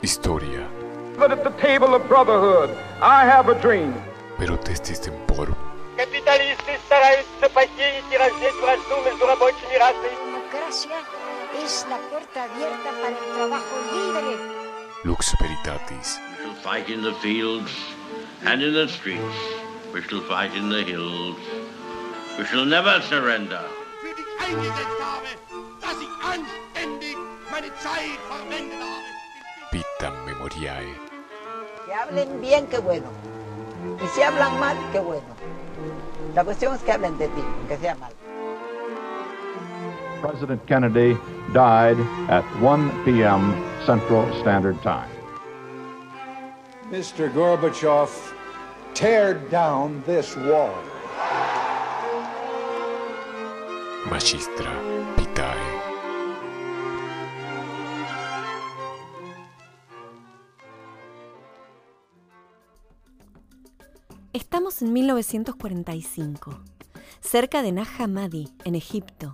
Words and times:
Historia. 0.00 0.68
But 1.18 1.30
at 1.30 1.44
the 1.44 1.50
table 1.62 1.94
of 1.94 2.06
brotherhood, 2.08 2.70
I 3.00 3.24
have 3.24 3.48
a 3.48 3.54
dream. 3.60 3.94
Pero 4.38 4.56
testes 4.56 5.00
temporum. 5.00 5.56
Капиталисты 5.96 6.78
стараются 6.86 7.48
посеять 7.54 8.04
и 8.10 8.16
раздеть 8.16 8.54
вражду 8.60 9.00
между 9.04 9.26
рабочими 9.26 9.76
расами. 9.78 10.34
democracia 10.54 10.96
es 11.62 11.86
la 11.88 11.98
puerta 12.10 12.44
abierta 12.44 12.90
para 13.00 13.08
el 13.08 13.34
trabajo 13.34 13.74
libre. 13.92 14.36
Lux 15.04 15.34
veritatis. 15.40 16.18
We 16.18 16.44
shall 16.44 16.54
fight 16.62 16.88
in 16.90 17.02
the 17.02 17.14
fields 17.22 17.70
and 18.44 18.62
in 18.62 18.72
the 18.74 18.88
streets. 18.88 19.38
We 19.92 20.02
shall 20.02 20.22
fight 20.22 20.54
in 20.56 20.68
the 20.68 20.82
hills. 20.82 21.36
We 22.38 22.44
shall 22.46 22.64
never 22.64 23.00
surrender. 23.02 23.62
für 24.00 24.14
dich 24.14 24.26
eingesetzt 24.40 25.00
habe, 25.00 25.28
dass 25.80 25.98
ich 26.00 26.12
anständig 26.24 27.16
meine 27.50 27.72
Zeit 27.78 28.18
verwendet 28.28 28.80
habe. 28.80 28.97
Vitam 29.71 30.13
memoriae. 30.25 30.95
Que 31.85 31.93
hablen 31.93 32.41
bien, 32.41 32.65
qué 32.67 32.79
bueno. 32.79 33.07
Y 34.03 34.07
si 34.07 34.23
hablan 34.23 34.59
mal, 34.59 34.77
qué 34.91 34.99
bueno. 34.99 35.27
La 36.33 36.43
cuestión 36.43 36.73
es 36.73 36.81
que 36.81 36.91
hablen 36.91 37.17
de 37.17 37.27
ti, 37.27 37.43
que 37.67 37.77
sea 37.77 37.95
mal. 37.95 38.11
President 40.21 40.65
Kennedy 40.65 41.17
died 41.53 41.97
at 42.29 42.43
1 42.61 43.05
p.m. 43.05 43.55
Central 43.85 44.27
Standard 44.39 44.81
Time. 44.81 45.09
Mr. 46.91 47.31
Gorbachev, 47.31 48.09
tear 48.95 49.35
down 49.49 50.03
this 50.05 50.35
wall. 50.35 50.73
Magistra 54.09 54.73
vitae. 55.15 55.68
Estamos 64.31 64.83
en 64.83 64.93
1945, 64.93 66.61
cerca 67.19 67.63
de 67.63 67.71
Naj 67.71 67.99
Hammadi, 67.99 68.53
en 68.63 68.75
Egipto. 68.75 69.33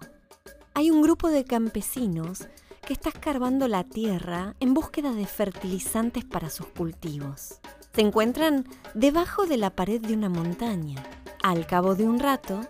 Hay 0.74 0.90
un 0.90 1.02
grupo 1.02 1.28
de 1.28 1.44
campesinos 1.44 2.48
que 2.88 2.94
está 2.94 3.10
escarbando 3.10 3.68
la 3.68 3.84
tierra 3.84 4.56
en 4.62 4.74
búsqueda 4.74 5.12
de 5.12 5.26
fertilizantes 5.26 6.24
para 6.24 6.50
sus 6.50 6.68
cultivos. 6.68 7.60
Se 7.94 8.02
encuentran 8.02 8.70
debajo 8.94 9.46
de 9.46 9.58
la 9.58 9.70
pared 9.70 10.00
de 10.00 10.14
una 10.14 10.30
montaña. 10.30 11.04
Al 11.44 11.68
cabo 11.68 11.96
de 11.96 12.08
un 12.08 12.18
rato, 12.18 12.62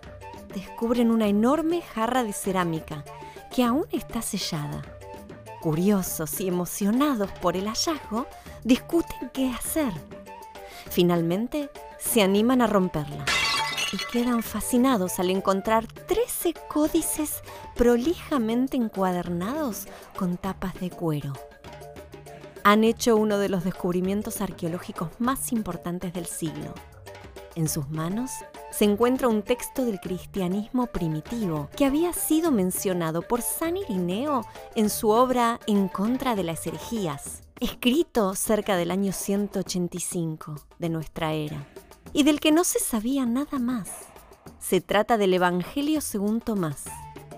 descubren 0.56 1.12
una 1.12 1.28
enorme 1.28 1.84
jarra 1.84 2.24
de 2.24 2.34
cerámica 2.34 3.06
que 3.56 3.64
aún 3.64 3.86
está 3.92 4.24
sellada. 4.24 4.82
Curiosos 5.62 6.42
y 6.42 6.48
emocionados 6.48 7.30
por 7.34 7.56
el 7.56 7.68
hallazgo, 7.68 8.26
discuten 8.64 9.30
qué 9.32 9.52
hacer. 9.52 9.94
Finalmente, 10.96 11.70
se 12.00 12.22
animan 12.22 12.62
a 12.62 12.68
romperla 12.68 13.26
y 13.92 13.98
quedan 14.14 14.42
fascinados 14.42 15.20
al 15.20 15.30
encontrar 15.30 15.88
13 15.88 16.54
códices 16.70 17.44
prolijamente 17.76 18.78
encuadernados 18.78 19.88
con 20.16 20.38
tapas 20.38 20.80
de 20.80 20.90
cuero. 20.90 21.34
Han 22.64 22.86
hecho 22.86 23.18
uno 23.18 23.40
de 23.40 23.50
los 23.50 23.66
descubrimientos 23.66 24.40
arqueológicos 24.40 25.10
más 25.20 25.52
importantes 25.52 26.14
del 26.14 26.28
siglo. 26.28 26.74
En 27.56 27.68
sus 27.68 27.90
manos 27.90 28.32
se 28.72 28.86
encuentra 28.86 29.28
un 29.28 29.42
texto 29.42 29.84
del 29.84 30.00
cristianismo 30.00 30.88
primitivo 30.88 31.68
que 31.76 31.84
había 31.84 32.14
sido 32.14 32.52
mencionado 32.52 33.22
por 33.22 33.42
San 33.42 33.76
Irineo 33.76 34.46
en 34.76 34.90
su 34.90 35.10
obra 35.10 35.60
En 35.68 35.90
contra 35.90 36.38
de 36.38 36.44
las 36.44 36.66
herejías, 36.66 37.45
escrito 37.60 38.36
cerca 38.36 38.76
del 38.76 38.92
año 38.92 39.14
185 39.14 40.56
de 40.78 40.90
nuestra 40.90 41.34
era, 41.34 41.66
y 42.12 42.24
del 42.24 42.40
que 42.40 42.52
no 42.52 42.64
se 42.64 42.80
sabía 42.80 43.26
nada 43.26 43.60
más. 43.60 43.90
Se 44.60 44.82
trata 44.82 45.18
del 45.18 45.34
Evangelio 45.34 46.02
según 46.02 46.42
Tomás, 46.42 46.86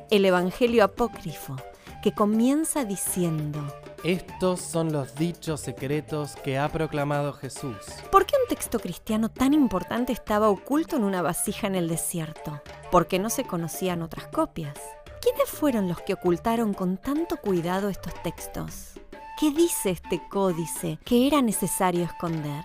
el 0.09 0.25
Evangelio 0.25 0.83
apócrifo, 0.83 1.55
que 2.01 2.13
comienza 2.13 2.83
diciendo, 2.83 3.61
Estos 4.03 4.59
son 4.61 4.91
los 4.91 5.15
dichos 5.15 5.61
secretos 5.61 6.35
que 6.37 6.57
ha 6.57 6.69
proclamado 6.69 7.33
Jesús. 7.33 7.77
¿Por 8.11 8.25
qué 8.25 8.35
un 8.41 8.47
texto 8.49 8.79
cristiano 8.79 9.29
tan 9.29 9.53
importante 9.53 10.13
estaba 10.13 10.49
oculto 10.49 10.95
en 10.95 11.03
una 11.03 11.21
vasija 11.21 11.67
en 11.67 11.75
el 11.75 11.87
desierto? 11.87 12.61
¿Por 12.91 13.07
qué 13.07 13.19
no 13.19 13.29
se 13.29 13.43
conocían 13.43 14.01
otras 14.01 14.27
copias? 14.27 14.79
¿Quiénes 15.21 15.49
fueron 15.49 15.87
los 15.87 16.01
que 16.01 16.13
ocultaron 16.13 16.73
con 16.73 16.97
tanto 16.97 17.37
cuidado 17.37 17.89
estos 17.89 18.13
textos? 18.23 18.93
¿Qué 19.37 19.51
dice 19.51 19.91
este 19.91 20.19
códice 20.29 20.97
que 21.05 21.27
era 21.27 21.43
necesario 21.43 22.03
esconder? 22.03 22.63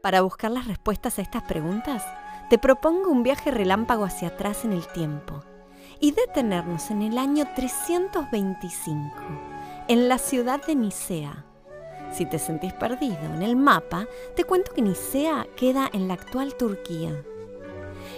Para 0.00 0.22
buscar 0.22 0.50
las 0.50 0.66
respuestas 0.66 1.18
a 1.18 1.22
estas 1.22 1.42
preguntas, 1.42 2.02
te 2.48 2.56
propongo 2.56 3.10
un 3.10 3.22
viaje 3.22 3.50
relámpago 3.50 4.06
hacia 4.06 4.28
atrás 4.28 4.64
en 4.64 4.72
el 4.72 4.86
tiempo 4.88 5.44
y 6.00 6.12
detenernos 6.12 6.90
en 6.90 7.02
el 7.02 7.18
año 7.18 7.46
325, 7.54 9.12
en 9.88 10.08
la 10.08 10.16
ciudad 10.16 10.64
de 10.64 10.76
Nicea. 10.76 11.44
Si 12.10 12.24
te 12.24 12.38
sentís 12.38 12.72
perdido 12.72 13.22
en 13.34 13.42
el 13.42 13.54
mapa, 13.54 14.06
te 14.34 14.44
cuento 14.44 14.72
que 14.72 14.80
Nicea 14.80 15.46
queda 15.56 15.90
en 15.92 16.08
la 16.08 16.14
actual 16.14 16.54
Turquía. 16.54 17.22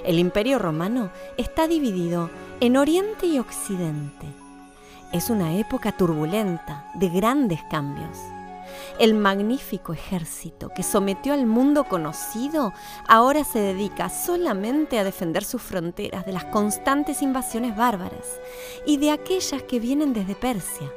El 0.05 0.21
imperio 0.21 0.61
romano 0.61 1.11
está 1.39 1.67
dividido 1.67 2.31
en 2.61 2.77
Oriente 2.77 3.27
y 3.27 3.41
Occidente. 3.41 4.44
Es 5.15 5.31
una 5.31 5.57
época 5.57 5.93
turbulenta, 5.93 6.91
de 6.95 7.09
grandes 7.09 7.63
cambios. 7.71 8.19
El 8.99 9.15
magnífico 9.15 9.93
ejército 9.93 10.71
que 10.75 10.83
sometió 10.83 11.33
al 11.35 11.47
mundo 11.47 11.85
conocido 11.85 12.73
ahora 13.07 13.45
se 13.45 13.61
dedica 13.61 14.09
solamente 14.09 14.99
a 14.99 15.05
defender 15.05 15.45
sus 15.45 15.63
fronteras 15.63 16.27
de 16.27 16.33
las 16.33 16.47
constantes 16.47 17.23
invasiones 17.23 17.77
bárbaras 17.77 18.41
y 18.87 18.97
de 18.97 19.13
aquellas 19.13 19.63
que 19.63 19.79
vienen 19.79 20.15
desde 20.15 20.35
Persia. 20.35 20.91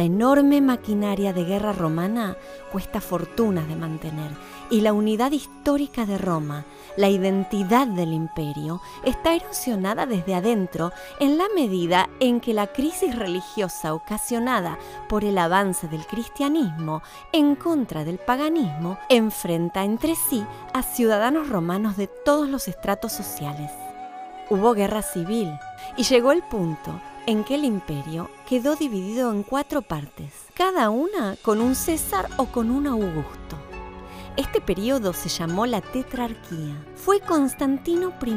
La 0.00 0.06
enorme 0.06 0.62
maquinaria 0.62 1.34
de 1.34 1.44
guerra 1.44 1.74
romana 1.74 2.34
cuesta 2.72 3.02
fortunas 3.02 3.68
de 3.68 3.76
mantener 3.76 4.30
y 4.70 4.80
la 4.80 4.94
unidad 4.94 5.30
histórica 5.30 6.06
de 6.06 6.16
Roma, 6.16 6.64
la 6.96 7.10
identidad 7.10 7.86
del 7.86 8.14
imperio, 8.14 8.80
está 9.04 9.34
erosionada 9.34 10.06
desde 10.06 10.34
adentro 10.34 10.90
en 11.18 11.36
la 11.36 11.44
medida 11.54 12.08
en 12.18 12.40
que 12.40 12.54
la 12.54 12.68
crisis 12.68 13.14
religiosa 13.14 13.92
ocasionada 13.92 14.78
por 15.06 15.22
el 15.22 15.36
avance 15.36 15.86
del 15.86 16.06
cristianismo 16.06 17.02
en 17.34 17.54
contra 17.54 18.02
del 18.02 18.16
paganismo 18.16 18.96
enfrenta 19.10 19.84
entre 19.84 20.14
sí 20.14 20.46
a 20.72 20.82
ciudadanos 20.82 21.50
romanos 21.50 21.98
de 21.98 22.06
todos 22.06 22.48
los 22.48 22.68
estratos 22.68 23.12
sociales. 23.12 23.70
Hubo 24.48 24.72
guerra 24.72 25.02
civil 25.02 25.52
y 25.98 26.04
llegó 26.04 26.32
el 26.32 26.42
punto 26.42 26.98
en 27.26 27.44
que 27.44 27.54
el 27.54 27.64
imperio 27.64 28.30
quedó 28.48 28.76
dividido 28.76 29.30
en 29.32 29.42
cuatro 29.42 29.82
partes, 29.82 30.32
cada 30.54 30.90
una 30.90 31.36
con 31.42 31.60
un 31.60 31.74
César 31.74 32.28
o 32.36 32.46
con 32.46 32.70
un 32.70 32.86
Augusto. 32.86 33.56
Este 34.36 34.60
periodo 34.60 35.12
se 35.12 35.28
llamó 35.28 35.66
la 35.66 35.80
tetrarquía. 35.80 36.76
Fue 36.94 37.20
Constantino 37.20 38.12
I, 38.24 38.32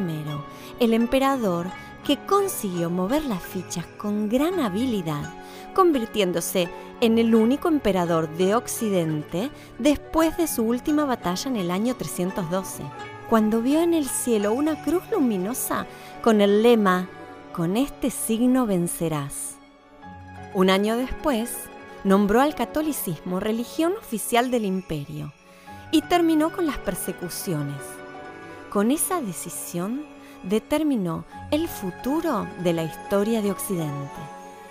el 0.80 0.94
emperador, 0.94 1.68
que 2.04 2.18
consiguió 2.26 2.90
mover 2.90 3.24
las 3.26 3.42
fichas 3.42 3.86
con 3.98 4.28
gran 4.28 4.60
habilidad, 4.60 5.34
convirtiéndose 5.74 6.68
en 7.00 7.18
el 7.18 7.34
único 7.34 7.70
emperador 7.70 8.30
de 8.36 8.56
Occidente 8.56 9.50
después 9.80 10.36
de 10.38 10.48
su 10.48 10.64
última 10.64 11.06
batalla 11.06 11.50
en 11.50 11.56
el 11.56 11.72
año 11.72 11.96
312, 11.96 12.84
cuando 13.30 13.62
vio 13.62 13.82
en 13.82 13.94
el 13.94 14.08
cielo 14.08 14.54
una 14.54 14.84
cruz 14.84 15.04
luminosa 15.12 15.88
con 16.22 16.42
el 16.42 16.62
lema 16.62 17.08
con 17.54 17.78
este 17.78 18.10
signo 18.10 18.66
vencerás. 18.66 19.58
Un 20.56 20.72
año 20.72 20.98
después, 20.98 21.56
nombró 22.04 22.42
al 22.42 22.56
catolicismo 22.56 23.40
religión 23.40 23.94
oficial 23.98 24.50
del 24.50 24.66
imperio 24.66 25.32
y 25.92 26.02
terminó 26.02 26.52
con 26.52 26.66
las 26.66 26.80
persecuciones. 26.80 27.80
Con 28.72 28.90
esa 28.90 29.22
decisión 29.22 30.04
determinó 30.42 31.26
el 31.52 31.68
futuro 31.68 32.48
de 32.64 32.74
la 32.74 32.84
historia 32.84 33.44
de 33.44 33.52
Occidente. 33.52 34.20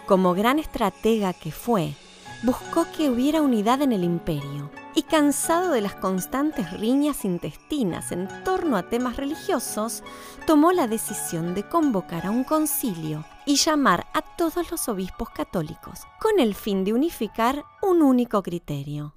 Como 0.06 0.34
gran 0.34 0.58
estratega 0.58 1.32
que 1.32 1.52
fue, 1.52 1.94
buscó 2.42 2.86
que 2.96 3.08
hubiera 3.08 3.42
unidad 3.42 3.80
en 3.82 3.92
el 3.92 4.02
imperio 4.02 4.70
y 4.94 5.02
cansado 5.02 5.70
de 5.70 5.80
las 5.80 5.94
constantes 5.94 6.72
riñas 6.72 7.24
intestinas 7.24 8.12
en 8.12 8.28
torno 8.44 8.76
a 8.76 8.88
temas 8.88 9.16
religiosos, 9.16 10.02
tomó 10.46 10.72
la 10.72 10.86
decisión 10.86 11.54
de 11.54 11.68
convocar 11.68 12.26
a 12.26 12.30
un 12.30 12.44
concilio 12.44 13.24
y 13.46 13.56
llamar 13.56 14.06
a 14.14 14.22
todos 14.22 14.70
los 14.70 14.88
obispos 14.88 15.30
católicos 15.30 16.00
con 16.20 16.40
el 16.40 16.54
fin 16.54 16.84
de 16.84 16.92
unificar 16.92 17.64
un 17.82 18.02
único 18.02 18.42
criterio. 18.42 19.14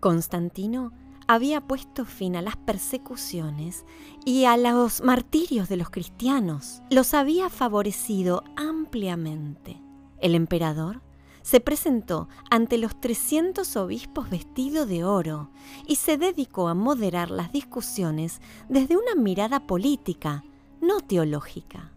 Constantino 0.00 0.92
había 1.26 1.60
puesto 1.60 2.04
fin 2.06 2.36
a 2.36 2.42
las 2.42 2.56
persecuciones 2.56 3.84
y 4.24 4.46
a 4.46 4.56
los 4.56 5.02
martirios 5.02 5.68
de 5.68 5.76
los 5.76 5.90
cristianos. 5.90 6.82
Los 6.90 7.12
había 7.14 7.50
favorecido 7.50 8.42
ampliamente. 8.56 9.82
El 10.20 10.34
emperador 10.34 11.02
se 11.48 11.60
presentó 11.60 12.28
ante 12.50 12.76
los 12.76 13.00
300 13.00 13.74
obispos 13.76 14.28
vestido 14.28 14.84
de 14.84 15.02
oro 15.02 15.48
y 15.86 15.96
se 15.96 16.18
dedicó 16.18 16.68
a 16.68 16.74
moderar 16.74 17.30
las 17.30 17.52
discusiones 17.52 18.42
desde 18.68 18.98
una 18.98 19.14
mirada 19.14 19.66
política, 19.66 20.44
no 20.82 21.00
teológica. 21.00 21.90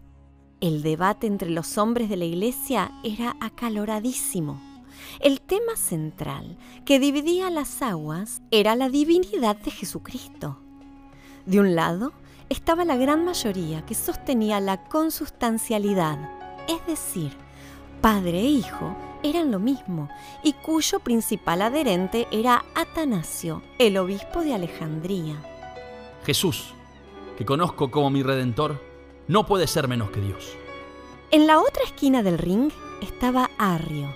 El 0.62 0.80
debate 0.80 1.26
entre 1.26 1.50
los 1.50 1.76
hombres 1.76 2.08
de 2.08 2.16
la 2.16 2.24
iglesia 2.24 2.92
era 3.04 3.36
acaloradísimo. 3.40 4.58
El 5.20 5.42
tema 5.42 5.76
central 5.76 6.56
que 6.86 6.98
dividía 6.98 7.50
las 7.50 7.82
aguas 7.82 8.40
era 8.50 8.74
la 8.74 8.88
divinidad 8.88 9.56
de 9.56 9.70
Jesucristo. 9.70 10.60
De 11.44 11.60
un 11.60 11.74
lado 11.74 12.14
estaba 12.48 12.86
la 12.86 12.96
gran 12.96 13.26
mayoría 13.26 13.84
que 13.84 13.94
sostenía 13.94 14.60
la 14.60 14.82
consustancialidad, 14.84 16.18
es 16.68 16.86
decir, 16.86 17.36
padre 18.00 18.40
e 18.40 18.48
hijo 18.48 18.96
eran 19.22 19.50
lo 19.50 19.58
mismo 19.58 20.08
y 20.42 20.52
cuyo 20.54 21.00
principal 21.00 21.62
adherente 21.62 22.26
era 22.30 22.64
Atanasio, 22.74 23.62
el 23.78 23.96
obispo 23.98 24.42
de 24.42 24.54
Alejandría. 24.54 25.36
Jesús, 26.24 26.74
que 27.36 27.44
conozco 27.44 27.90
como 27.90 28.10
mi 28.10 28.22
redentor, 28.22 28.80
no 29.28 29.46
puede 29.46 29.66
ser 29.66 29.88
menos 29.88 30.10
que 30.10 30.20
Dios. 30.20 30.56
En 31.30 31.46
la 31.46 31.60
otra 31.60 31.82
esquina 31.84 32.22
del 32.22 32.38
ring 32.38 32.70
estaba 33.00 33.50
Arrio, 33.58 34.14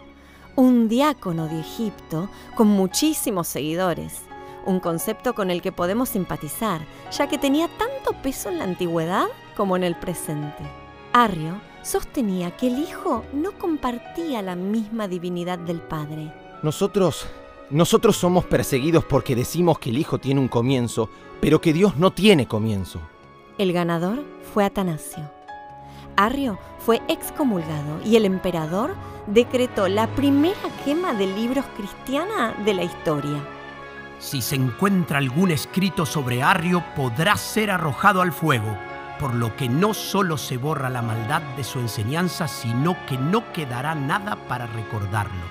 un 0.55 0.88
diácono 0.88 1.47
de 1.47 1.61
Egipto 1.61 2.29
con 2.55 2.69
muchísimos 2.69 3.49
seguidores, 3.49 4.23
un 4.64 4.81
concepto 4.81 5.35
con 5.35 5.50
el 5.50 5.62
que 5.62 5.73
podemos 5.73 6.09
simpatizar, 6.09 6.82
ya 7.11 7.29
que 7.29 7.38
tenía 7.38 7.69
tanto 7.79 8.12
peso 8.23 8.49
en 8.49 8.59
la 8.59 8.64
antigüedad 8.64 9.26
como 9.56 9.76
en 9.76 9.85
el 9.85 9.97
presente. 9.97 10.86
Arrio 11.16 11.62
sostenía 11.80 12.50
que 12.58 12.66
el 12.66 12.78
Hijo 12.78 13.24
no 13.32 13.52
compartía 13.52 14.42
la 14.42 14.54
misma 14.54 15.08
divinidad 15.08 15.58
del 15.58 15.80
Padre. 15.80 16.30
Nosotros, 16.62 17.26
nosotros 17.70 18.18
somos 18.18 18.44
perseguidos 18.44 19.02
porque 19.02 19.34
decimos 19.34 19.78
que 19.78 19.88
el 19.88 19.96
Hijo 19.96 20.18
tiene 20.18 20.42
un 20.42 20.48
comienzo, 20.48 21.08
pero 21.40 21.58
que 21.58 21.72
Dios 21.72 21.96
no 21.96 22.10
tiene 22.10 22.46
comienzo. 22.46 23.00
El 23.56 23.72
ganador 23.72 24.24
fue 24.52 24.66
Atanasio. 24.66 25.30
Arrio 26.16 26.58
fue 26.80 27.00
excomulgado 27.08 27.98
y 28.04 28.16
el 28.16 28.26
emperador 28.26 28.94
decretó 29.26 29.88
la 29.88 30.08
primera 30.08 30.68
quema 30.84 31.14
de 31.14 31.28
libros 31.28 31.64
cristiana 31.78 32.54
de 32.62 32.74
la 32.74 32.84
historia. 32.84 33.42
Si 34.18 34.42
se 34.42 34.56
encuentra 34.56 35.16
algún 35.16 35.50
escrito 35.50 36.04
sobre 36.04 36.42
Arrio, 36.42 36.84
podrá 36.94 37.36
ser 37.38 37.70
arrojado 37.70 38.20
al 38.20 38.32
fuego, 38.32 38.76
por 39.18 39.34
lo 39.34 39.56
que 39.56 39.68
no 39.68 39.94
solo 39.94 40.36
se 40.36 40.56
borra 40.56 40.90
la 40.90 41.02
maldad 41.02 41.42
de 41.56 41.64
su 41.64 41.80
enseñanza, 41.80 42.48
sino 42.48 42.96
que 43.06 43.16
no 43.16 43.52
quedará 43.52 43.94
nada 43.94 44.36
para 44.48 44.66
recordarlo. 44.66 45.44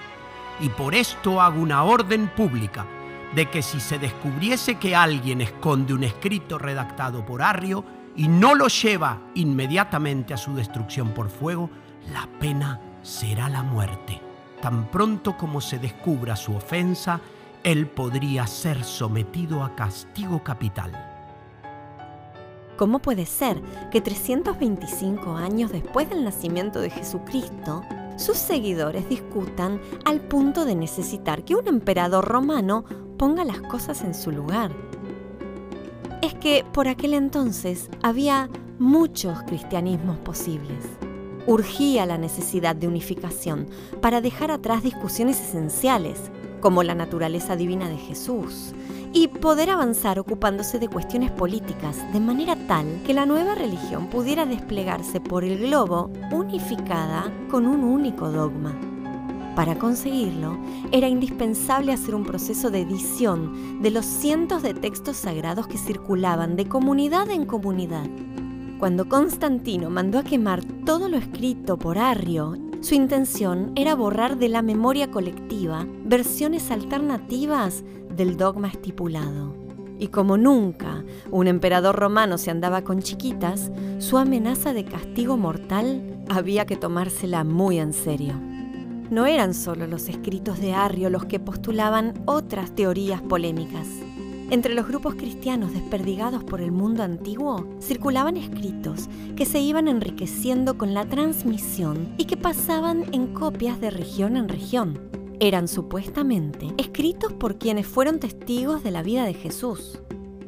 Y 0.59 0.69
por 0.69 0.95
esto 0.95 1.41
hago 1.41 1.59
una 1.59 1.83
orden 1.83 2.27
pública 2.29 2.85
de 3.33 3.50
que 3.50 3.62
si 3.62 3.79
se 3.79 4.00
descubriese 4.00 4.75
que 4.75 4.95
alguien 4.95 5.41
esconde 5.41 5.94
un 5.94 6.03
escrito 6.03 6.57
redactado 6.57 7.25
por 7.25 7.41
Arrio 7.41 7.83
y 8.15 8.27
no 8.27 8.56
lo 8.56 8.67
lleva 8.67 9.19
inmediatamente 9.33 10.33
a 10.33 10.38
su 10.38 10.56
destrucción 10.56 11.09
por 11.09 11.29
fuego, 11.29 11.69
la 12.13 12.27
pena 12.39 12.79
será 13.01 13.50
la 13.50 13.63
muerte. 13.63 14.21
Tan 14.62 14.89
pronto 14.89 15.35
como 15.38 15.59
se 15.59 15.79
descubra 15.79 16.35
su 16.35 16.56
ofensa, 16.56 17.19
él 17.63 17.88
podría 17.88 18.47
ser 18.47 18.83
sometido 18.83 19.63
a 19.63 19.75
castigo 19.75 20.44
capital. 20.44 21.14
¿Cómo 22.77 23.00
puede 23.00 23.25
ser 23.25 23.62
que 23.89 24.01
325 24.01 25.31
años 25.31 25.72
después 25.72 26.10
del 26.10 26.25
nacimiento 26.25 26.81
de 26.81 26.89
Jesucristo, 26.89 27.83
sus 28.18 28.38
seguidores 28.38 29.07
discutan 29.07 29.80
al 30.04 30.19
punto 30.22 30.66
de 30.66 30.75
necesitar 30.75 31.45
que 31.45 31.56
un 31.56 31.68
emperador 31.68 32.25
romano 32.25 32.83
ponga 33.18 33.45
las 33.45 33.62
cosas 33.62 34.04
en 34.04 34.13
su 34.13 34.31
lugar? 34.31 34.72
Es 36.22 36.33
que 36.33 36.66
por 36.74 36.89
aquel 36.89 37.13
entonces 37.13 37.89
había 38.01 38.50
muchos 38.77 39.42
cristianismos 39.44 40.18
posibles. 40.18 40.83
Urgía 41.48 42.06
la 42.06 42.18
necesidad 42.18 42.75
de 42.75 42.88
unificación 42.88 43.68
para 44.01 44.19
dejar 44.19 44.51
atrás 44.51 44.83
discusiones 44.83 45.39
esenciales, 45.39 46.19
como 46.60 46.83
la 46.83 46.95
naturaleza 46.95 47.56
divina 47.56 47.88
de 47.88 47.98
Jesús, 47.98 48.74
y 49.15 49.29
poder 49.29 49.69
avanzar 49.69 50.19
ocupándose 50.19 50.77
de 50.77 50.89
cuestiones 50.89 51.31
políticas 51.31 51.95
de 52.12 52.19
manera 52.19 52.57
tal 52.67 53.01
que 53.06 53.13
la 53.13 53.25
nueva 53.25 53.56
religión 53.56 54.07
pudiera 54.07 54.45
desplegarse 54.45 55.21
por 55.21 55.45
el 55.45 55.57
globo 55.57 56.12
unificada 56.33 57.31
con 57.50 57.65
un 57.65 57.85
único 57.85 58.29
dogma. 58.29 58.77
Para 59.56 59.79
conseguirlo, 59.79 60.57
era 60.91 61.07
indispensable 61.07 61.94
hacer 61.94 62.13
un 62.13 62.25
proceso 62.25 62.69
de 62.71 62.81
edición 62.81 63.81
de 63.81 63.89
los 63.89 64.06
cientos 64.06 64.62
de 64.62 64.73
textos 64.73 65.15
sagrados 65.15 65.65
que 65.67 65.77
circulaban 65.77 66.57
de 66.57 66.67
comunidad 66.67 67.29
en 67.29 67.45
comunidad. 67.45 68.06
Cuando 68.79 69.07
Constantino 69.07 69.89
mandó 69.89 70.19
a 70.19 70.23
quemar 70.23 70.62
todo 70.85 71.07
lo 71.07 71.15
escrito 71.15 71.77
por 71.77 71.97
Arrio, 71.97 72.57
su 72.81 72.95
intención 72.95 73.72
era 73.75 73.95
borrar 73.95 74.38
de 74.38 74.50
la 74.50 74.62
memoria 74.62 75.12
colectiva 75.12 75.88
versiones 76.04 76.72
alternativas 76.72 77.83
del 78.16 78.38
dogma 78.38 78.68
estipulado. 78.68 79.56
Y 79.98 80.10
como 80.10 80.38
nunca 80.38 81.04
un 81.31 81.48
emperador 81.48 81.95
romano 81.95 82.38
se 82.38 82.51
andaba 82.51 82.83
con 82.83 83.01
chiquitas, 83.01 83.72
su 84.00 84.18
amenaza 84.18 84.74
de 84.74 84.86
castigo 84.86 85.38
mortal 85.38 86.24
había 86.30 86.66
que 86.66 86.75
tomársela 86.75 87.44
muy 87.44 87.80
en 87.80 87.94
serio. 87.94 88.33
No 89.10 89.25
eran 89.25 89.54
solo 89.54 89.88
los 89.88 90.10
escritos 90.10 90.60
de 90.60 90.74
Arrio 90.74 91.10
los 91.10 91.25
que 91.25 91.39
postulaban 91.39 92.13
otras 92.25 92.74
teorías 92.74 93.22
polémicas. 93.22 93.88
Entre 94.51 94.75
los 94.75 94.88
grupos 94.88 95.15
cristianos 95.15 95.74
desperdigados 95.74 96.44
por 96.44 96.62
el 96.62 96.71
mundo 96.71 97.01
antiguo 97.01 97.65
circulaban 97.81 98.38
escritos 98.38 99.09
que 99.36 99.45
se 99.45 99.59
iban 99.59 99.88
enriqueciendo 99.88 100.77
con 100.77 100.94
la 100.94 101.06
transmisión 101.06 102.13
y 102.18 102.25
que 102.25 102.38
pasaban 102.38 103.06
en 103.12 103.33
copias 103.33 103.81
de 103.81 103.89
región 103.89 104.38
en 104.38 104.47
región. 104.47 105.00
Eran 105.39 105.68
supuestamente 105.68 106.68
escritos 106.77 107.33
por 107.33 107.57
quienes 107.57 107.88
fueron 107.88 108.19
testigos 108.19 108.83
de 108.83 108.92
la 108.92 109.01
vida 109.01 109.25
de 109.25 109.33
Jesús. 109.33 110.00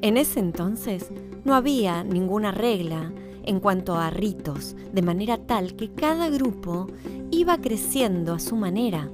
En 0.01 0.17
ese 0.17 0.39
entonces 0.39 1.11
no 1.43 1.55
había 1.55 2.03
ninguna 2.03 2.51
regla 2.51 3.11
en 3.43 3.59
cuanto 3.59 3.95
a 3.95 4.11
ritos, 4.11 4.75
de 4.93 5.01
manera 5.01 5.37
tal 5.37 5.75
que 5.75 5.91
cada 5.91 6.29
grupo 6.29 6.87
iba 7.31 7.57
creciendo 7.59 8.33
a 8.33 8.39
su 8.39 8.55
manera. 8.55 9.09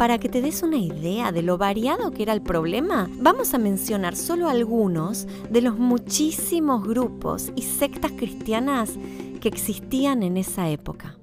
Para 0.00 0.16
que 0.16 0.30
te 0.30 0.40
des 0.40 0.62
una 0.62 0.78
idea 0.78 1.30
de 1.30 1.42
lo 1.42 1.58
variado 1.58 2.10
que 2.10 2.22
era 2.22 2.32
el 2.32 2.40
problema, 2.40 3.10
vamos 3.18 3.52
a 3.52 3.58
mencionar 3.58 4.16
solo 4.16 4.48
algunos 4.48 5.26
de 5.50 5.60
los 5.60 5.78
muchísimos 5.78 6.88
grupos 6.88 7.52
y 7.54 7.64
sectas 7.64 8.12
cristianas 8.12 8.92
que 9.42 9.48
existían 9.48 10.22
en 10.22 10.38
esa 10.38 10.70
época. 10.70 11.18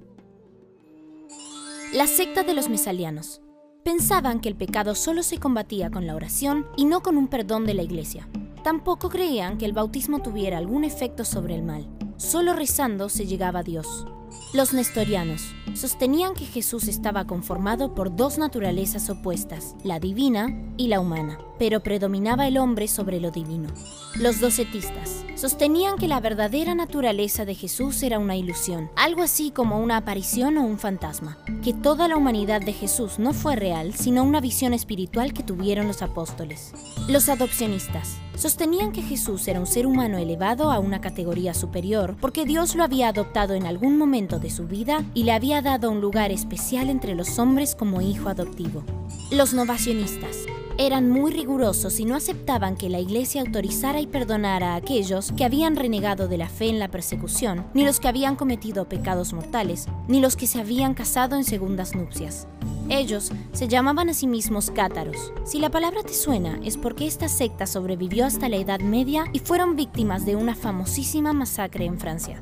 La 1.92 2.06
secta 2.06 2.44
de 2.44 2.54
los 2.54 2.68
mesalianos. 2.68 3.40
Pensaban 3.82 4.38
que 4.38 4.48
el 4.48 4.54
pecado 4.54 4.94
solo 4.94 5.24
se 5.24 5.38
combatía 5.38 5.90
con 5.90 6.06
la 6.06 6.14
oración 6.14 6.64
y 6.76 6.84
no 6.84 7.00
con 7.00 7.16
un 7.16 7.26
perdón 7.26 7.66
de 7.66 7.74
la 7.74 7.82
iglesia. 7.82 8.28
Tampoco 8.62 9.08
creían 9.08 9.58
que 9.58 9.64
el 9.64 9.72
bautismo 9.72 10.20
tuviera 10.22 10.56
algún 10.56 10.84
efecto 10.84 11.24
sobre 11.24 11.56
el 11.56 11.64
mal. 11.64 11.88
Solo 12.16 12.52
rezando 12.52 13.08
se 13.08 13.26
llegaba 13.26 13.58
a 13.58 13.64
Dios. 13.64 14.06
Los 14.54 14.72
nestorianos 14.72 15.54
sostenían 15.74 16.32
que 16.32 16.46
Jesús 16.46 16.88
estaba 16.88 17.26
conformado 17.26 17.94
por 17.94 18.16
dos 18.16 18.38
naturalezas 18.38 19.10
opuestas, 19.10 19.76
la 19.84 20.00
divina 20.00 20.48
y 20.78 20.88
la 20.88 21.00
humana, 21.00 21.38
pero 21.58 21.82
predominaba 21.82 22.48
el 22.48 22.56
hombre 22.56 22.88
sobre 22.88 23.20
lo 23.20 23.30
divino. 23.30 23.68
Los 24.14 24.40
docetistas 24.40 25.26
sostenían 25.34 25.98
que 25.98 26.08
la 26.08 26.20
verdadera 26.20 26.74
naturaleza 26.74 27.44
de 27.44 27.54
Jesús 27.54 28.02
era 28.02 28.18
una 28.18 28.36
ilusión, 28.36 28.90
algo 28.96 29.22
así 29.22 29.50
como 29.50 29.80
una 29.80 29.98
aparición 29.98 30.56
o 30.56 30.64
un 30.64 30.78
fantasma, 30.78 31.36
que 31.62 31.74
toda 31.74 32.08
la 32.08 32.16
humanidad 32.16 32.62
de 32.62 32.72
Jesús 32.72 33.18
no 33.18 33.34
fue 33.34 33.54
real, 33.54 33.92
sino 33.94 34.24
una 34.24 34.40
visión 34.40 34.72
espiritual 34.72 35.34
que 35.34 35.42
tuvieron 35.42 35.86
los 35.86 36.00
apóstoles. 36.00 36.72
Los 37.06 37.28
adopcionistas 37.28 38.16
sostenían 38.38 38.92
que 38.92 39.02
Jesús 39.02 39.46
era 39.48 39.60
un 39.60 39.66
ser 39.66 39.86
humano 39.86 40.16
elevado 40.16 40.70
a 40.70 40.78
una 40.78 41.00
categoría 41.00 41.54
superior 41.54 42.16
porque 42.20 42.44
Dios 42.44 42.76
lo 42.76 42.84
había 42.84 43.08
adoptado 43.08 43.54
en 43.54 43.66
algún 43.66 43.98
momento 43.98 44.37
de 44.38 44.50
su 44.50 44.66
vida 44.66 45.04
y 45.14 45.24
le 45.24 45.32
había 45.32 45.62
dado 45.62 45.90
un 45.90 46.00
lugar 46.00 46.30
especial 46.30 46.90
entre 46.90 47.14
los 47.14 47.38
hombres 47.38 47.74
como 47.74 48.00
hijo 48.00 48.28
adoptivo. 48.28 48.84
Los 49.30 49.54
novacionistas 49.54 50.46
eran 50.78 51.10
muy 51.10 51.32
rigurosos 51.32 51.98
y 51.98 52.04
no 52.04 52.14
aceptaban 52.14 52.76
que 52.76 52.88
la 52.88 53.00
iglesia 53.00 53.40
autorizara 53.40 54.00
y 54.00 54.06
perdonara 54.06 54.74
a 54.74 54.76
aquellos 54.76 55.32
que 55.32 55.44
habían 55.44 55.74
renegado 55.74 56.28
de 56.28 56.38
la 56.38 56.48
fe 56.48 56.68
en 56.68 56.78
la 56.78 56.88
persecución, 56.88 57.66
ni 57.74 57.84
los 57.84 57.98
que 57.98 58.06
habían 58.06 58.36
cometido 58.36 58.88
pecados 58.88 59.32
mortales, 59.32 59.86
ni 60.06 60.20
los 60.20 60.36
que 60.36 60.46
se 60.46 60.60
habían 60.60 60.94
casado 60.94 61.34
en 61.34 61.42
segundas 61.42 61.96
nupcias. 61.96 62.46
Ellos 62.88 63.32
se 63.52 63.66
llamaban 63.66 64.08
a 64.08 64.14
sí 64.14 64.28
mismos 64.28 64.70
cátaros. 64.70 65.32
Si 65.44 65.58
la 65.58 65.70
palabra 65.70 66.04
te 66.04 66.14
suena, 66.14 66.60
es 66.64 66.76
porque 66.76 67.08
esta 67.08 67.28
secta 67.28 67.66
sobrevivió 67.66 68.24
hasta 68.24 68.48
la 68.48 68.56
Edad 68.56 68.80
Media 68.80 69.24
y 69.32 69.40
fueron 69.40 69.74
víctimas 69.74 70.24
de 70.24 70.36
una 70.36 70.54
famosísima 70.54 71.32
masacre 71.32 71.86
en 71.86 71.98
Francia. 71.98 72.40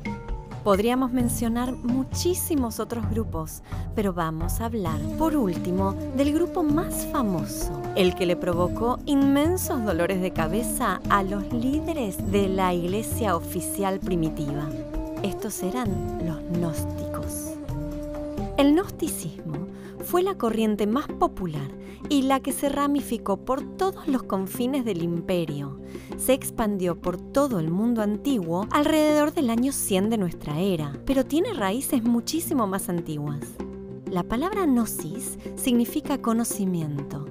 Podríamos 0.67 1.13
mencionar 1.13 1.71
muchísimos 1.71 2.81
otros 2.81 3.09
grupos, 3.09 3.63
pero 3.95 4.11
vamos 4.11 4.59
a 4.59 4.65
hablar, 4.65 4.99
por 5.17 5.33
último, 5.37 5.93
del 6.17 6.33
grupo 6.33 6.61
más 6.61 7.07
famoso, 7.09 7.71
el 7.95 8.15
que 8.15 8.25
le 8.25 8.35
provocó 8.35 8.99
inmensos 9.05 9.85
dolores 9.85 10.21
de 10.21 10.31
cabeza 10.31 10.99
a 11.09 11.23
los 11.23 11.53
líderes 11.53 12.17
de 12.33 12.49
la 12.49 12.73
iglesia 12.73 13.37
oficial 13.37 14.01
primitiva. 14.01 14.67
Estos 15.23 15.63
eran 15.63 15.87
los 16.27 16.37
gnósticos. 16.51 17.53
El 18.57 18.73
gnosticismo 18.73 19.66
fue 20.07 20.23
la 20.23 20.37
corriente 20.37 20.87
más 20.87 21.07
popular 21.07 21.69
y 22.07 22.21
la 22.21 22.39
que 22.39 22.53
se 22.53 22.69
ramificó 22.69 23.43
por 23.43 23.61
todos 23.75 24.07
los 24.07 24.23
confines 24.23 24.85
del 24.85 25.03
imperio. 25.03 25.81
Se 26.15 26.31
expandió 26.31 26.95
por 26.95 27.19
todo 27.19 27.59
el 27.59 27.69
mundo 27.69 28.01
antiguo 28.01 28.67
alrededor 28.71 29.33
del 29.33 29.49
año 29.49 29.73
100 29.73 30.09
de 30.09 30.17
nuestra 30.17 30.61
era, 30.61 30.93
pero 31.05 31.25
tiene 31.25 31.53
raíces 31.53 32.03
muchísimo 32.03 32.67
más 32.67 32.87
antiguas. 32.87 33.41
La 34.09 34.23
palabra 34.23 34.65
gnosis 34.65 35.37
significa 35.57 36.21
conocimiento. 36.21 37.26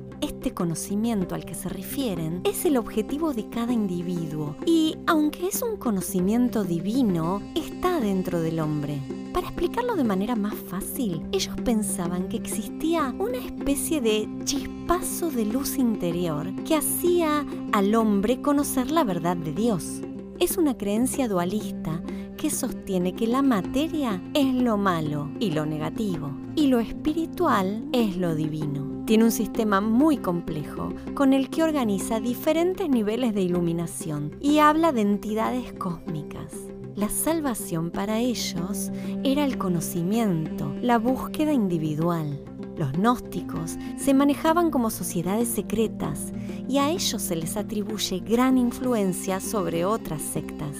Este 0.46 0.54
conocimiento 0.54 1.34
al 1.34 1.44
que 1.44 1.56
se 1.56 1.68
refieren 1.68 2.42
es 2.44 2.64
el 2.66 2.76
objetivo 2.76 3.34
de 3.34 3.48
cada 3.48 3.72
individuo 3.72 4.54
y, 4.64 4.96
aunque 5.08 5.48
es 5.48 5.60
un 5.60 5.76
conocimiento 5.76 6.62
divino, 6.62 7.42
está 7.56 7.98
dentro 7.98 8.40
del 8.40 8.60
hombre. 8.60 9.00
Para 9.34 9.48
explicarlo 9.48 9.96
de 9.96 10.04
manera 10.04 10.36
más 10.36 10.54
fácil, 10.54 11.20
ellos 11.32 11.56
pensaban 11.64 12.28
que 12.28 12.36
existía 12.36 13.12
una 13.18 13.38
especie 13.38 14.00
de 14.00 14.28
chispazo 14.44 15.32
de 15.32 15.46
luz 15.46 15.78
interior 15.78 16.54
que 16.62 16.76
hacía 16.76 17.44
al 17.72 17.92
hombre 17.96 18.40
conocer 18.40 18.92
la 18.92 19.02
verdad 19.02 19.36
de 19.36 19.52
Dios. 19.52 20.00
Es 20.38 20.58
una 20.58 20.78
creencia 20.78 21.26
dualista 21.26 22.00
que 22.36 22.50
sostiene 22.50 23.16
que 23.16 23.26
la 23.26 23.42
materia 23.42 24.22
es 24.32 24.54
lo 24.54 24.76
malo 24.76 25.28
y 25.40 25.50
lo 25.50 25.66
negativo, 25.66 26.30
y 26.54 26.68
lo 26.68 26.78
espiritual 26.78 27.84
es 27.90 28.16
lo 28.16 28.36
divino. 28.36 28.95
Tiene 29.06 29.22
un 29.22 29.30
sistema 29.30 29.80
muy 29.80 30.16
complejo 30.16 30.92
con 31.14 31.32
el 31.32 31.48
que 31.48 31.62
organiza 31.62 32.18
diferentes 32.18 32.88
niveles 32.88 33.36
de 33.36 33.42
iluminación 33.42 34.32
y 34.40 34.58
habla 34.58 34.90
de 34.90 35.02
entidades 35.02 35.72
cósmicas. 35.74 36.52
La 36.96 37.08
salvación 37.08 37.92
para 37.92 38.18
ellos 38.18 38.90
era 39.22 39.44
el 39.44 39.58
conocimiento, 39.58 40.74
la 40.82 40.98
búsqueda 40.98 41.52
individual. 41.52 42.42
Los 42.76 42.94
gnósticos 42.94 43.76
se 43.96 44.12
manejaban 44.12 44.72
como 44.72 44.90
sociedades 44.90 45.46
secretas 45.50 46.32
y 46.68 46.78
a 46.78 46.90
ellos 46.90 47.22
se 47.22 47.36
les 47.36 47.56
atribuye 47.56 48.18
gran 48.18 48.58
influencia 48.58 49.38
sobre 49.38 49.84
otras 49.84 50.20
sectas. 50.20 50.78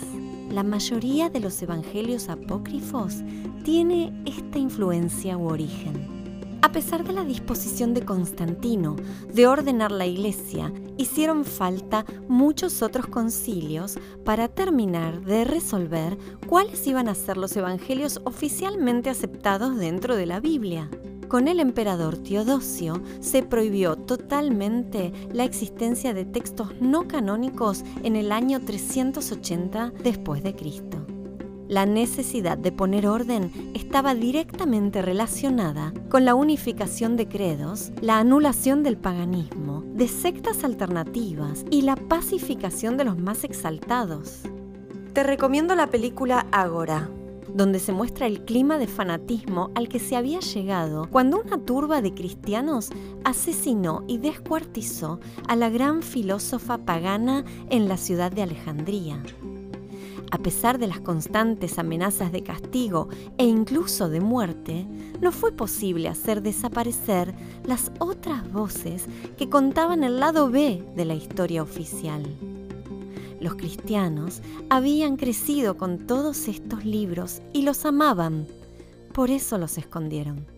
La 0.51 0.65
mayoría 0.65 1.31
de 1.31 1.39
los 1.39 1.63
evangelios 1.63 2.29
apócrifos 2.29 3.23
tiene 3.63 4.13
esta 4.27 4.59
influencia 4.59 5.39
u 5.39 5.47
origen. 5.47 6.16
A 6.67 6.73
pesar 6.73 7.05
de 7.05 7.13
la 7.13 7.23
disposición 7.23 7.95
de 7.95 8.05
Constantino 8.05 8.97
de 9.33 9.47
ordenar 9.47 9.93
la 9.93 10.05
iglesia, 10.05 10.73
hicieron 10.97 11.45
falta 11.45 12.05
muchos 12.27 12.83
otros 12.83 13.07
concilios 13.07 14.01
para 14.25 14.49
terminar 14.49 15.21
de 15.21 15.45
resolver 15.45 16.19
cuáles 16.49 16.85
iban 16.89 17.09
a 17.09 17.15
ser 17.15 17.37
los 17.37 17.57
evangelios 17.57 18.21
oficialmente 18.25 19.11
aceptados 19.11 19.77
dentro 19.77 20.17
de 20.17 20.27
la 20.27 20.41
Biblia. 20.41 20.91
Con 21.29 21.47
el 21.47 21.61
emperador 21.61 22.19
Teodosio 22.19 23.01
se 23.21 23.45
prohibió 23.45 23.95
totalmente 23.95 25.13
la 25.33 25.45
existencia 25.45 26.15
de 26.15 26.25
textos 26.25 26.75
no 26.81 27.07
canónicos 27.07 27.85
en 28.03 28.17
el 28.17 28.33
año 28.33 28.61
380 28.61 29.93
después 30.03 30.43
de 30.43 30.57
Cristo. 30.57 31.16
La 31.69 31.85
necesidad 31.85 32.57
de 32.57 32.71
poner 32.71 33.09
orden 33.09 33.51
estaba 33.75 34.15
directamente 34.15 35.03
relacionada 35.03 35.93
con 36.09 36.25
la 36.25 36.37
unificación 36.37 37.17
de 37.17 37.27
credos, 37.27 37.91
la 38.01 38.19
anulación 38.21 38.85
del 38.85 38.97
paganismo, 38.97 39.83
de 39.95 40.07
sectas 40.07 40.63
alternativas 40.63 41.65
y 41.69 41.83
la 41.83 41.97
pacificación 41.97 42.97
de 42.97 43.05
los 43.05 43.19
más 43.19 43.43
exaltados. 43.43 44.43
Te 45.13 45.25
recomiendo 45.25 45.75
la 45.75 45.89
película 45.89 46.47
Agora, 46.53 47.11
donde 47.53 47.81
se 47.81 47.91
muestra 47.91 48.27
el 48.27 48.45
clima 48.45 48.79
de 48.79 48.87
fanatismo 48.87 49.71
al 49.75 49.89
que 49.89 49.99
se 49.99 50.15
había 50.15 50.39
llegado 50.39 51.09
cuando 51.11 51.41
una 51.41 51.59
turba 51.59 52.01
de 52.01 52.15
cristianos 52.15 52.91
asesinó 53.25 54.05
y 54.07 54.19
descuartizó 54.19 55.19
a 55.49 55.57
la 55.57 55.69
gran 55.69 56.03
filósofa 56.03 56.79
pagana 56.79 57.45
en 57.71 57.89
la 57.89 57.97
ciudad 57.97 58.31
de 58.31 58.43
Alejandría. 58.43 59.21
A 60.31 60.39
pesar 60.39 60.79
de 60.79 60.87
las 60.87 61.01
constantes 61.01 61.79
amenazas 61.79 62.33
de 62.33 62.43
castigo 62.43 63.09
e 63.39 63.45
incluso 63.45 64.09
de 64.09 64.21
muerte, 64.21 64.87
no 65.21 65.31
fue 65.33 65.53
posible 65.53 66.09
hacer 66.09 66.43
desaparecer 66.43 67.35
las 67.65 67.93
otras 68.01 68.51
voces 68.53 69.07
que 69.37 69.49
contaban 69.49 70.05
el 70.05 70.19
lado 70.19 70.51
B 70.51 70.83
de 70.97 71.05
la 71.05 71.15
historia 71.15 71.63
oficial. 71.63 72.25
Los 73.41 73.55
cristianos 73.55 74.43
habían 74.71 75.17
crecido 75.17 75.77
con 75.77 76.07
todos 76.07 76.49
estos 76.49 76.85
libros 76.85 77.43
y 77.53 77.63
los 77.63 77.85
amaban, 77.85 78.47
por 79.13 79.31
eso 79.31 79.59
los 79.59 79.79
escondieron. 79.79 80.56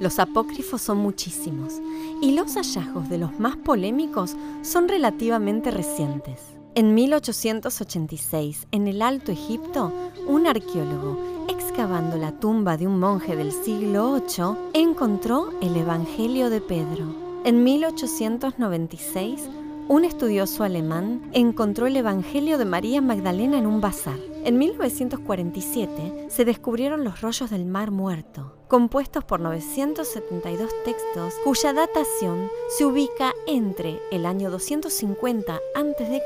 Los 0.00 0.18
apócrifos 0.20 0.80
son 0.80 0.98
muchísimos 0.98 1.74
y 2.22 2.32
los 2.32 2.54
hallazgos 2.54 3.08
de 3.08 3.18
los 3.18 3.38
más 3.40 3.56
polémicos 3.56 4.36
son 4.62 4.88
relativamente 4.88 5.70
recientes. 5.70 6.40
En 6.76 6.94
1886, 6.94 8.68
en 8.70 8.86
el 8.86 9.02
Alto 9.02 9.32
Egipto, 9.32 9.92
un 10.28 10.46
arqueólogo, 10.46 11.18
excavando 11.48 12.16
la 12.16 12.38
tumba 12.38 12.76
de 12.76 12.86
un 12.86 13.00
monje 13.00 13.34
del 13.34 13.50
siglo 13.50 14.14
VIII, 14.14 14.56
encontró 14.74 15.50
el 15.60 15.76
Evangelio 15.76 16.50
de 16.50 16.60
Pedro. 16.60 17.06
En 17.44 17.64
1896, 17.64 19.48
un 19.88 20.04
estudioso 20.04 20.62
alemán 20.62 21.22
encontró 21.32 21.86
el 21.86 21.96
Evangelio 21.96 22.58
de 22.58 22.66
María 22.66 23.00
Magdalena 23.00 23.58
en 23.58 23.66
un 23.66 23.80
bazar. 23.80 24.18
En 24.48 24.56
1947 24.56 26.28
se 26.30 26.46
descubrieron 26.46 27.04
los 27.04 27.20
rollos 27.20 27.50
del 27.50 27.66
Mar 27.66 27.90
Muerto, 27.90 28.56
compuestos 28.66 29.22
por 29.22 29.40
972 29.40 30.70
textos 30.86 31.34
cuya 31.44 31.74
datación 31.74 32.48
se 32.74 32.86
ubica 32.86 33.34
entre 33.46 34.00
el 34.10 34.24
año 34.24 34.50
250 34.50 35.52
a.C. 35.52 36.22